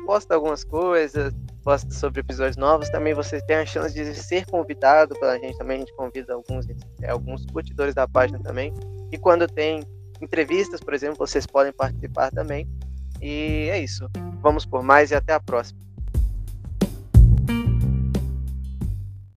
[0.07, 1.31] posta algumas coisas,
[1.63, 2.89] posta sobre episódios novos.
[2.89, 5.59] Também você tem a chance de ser convidado pela gente.
[5.59, 6.67] Também a gente convida alguns,
[7.03, 8.73] é, alguns curtidores da página também.
[9.13, 9.83] E quando tem
[10.23, 12.67] entrevistas, por exemplo, vocês podem participar também.
[13.21, 14.09] E é isso.
[14.41, 15.84] Vamos por mais e até a próxima.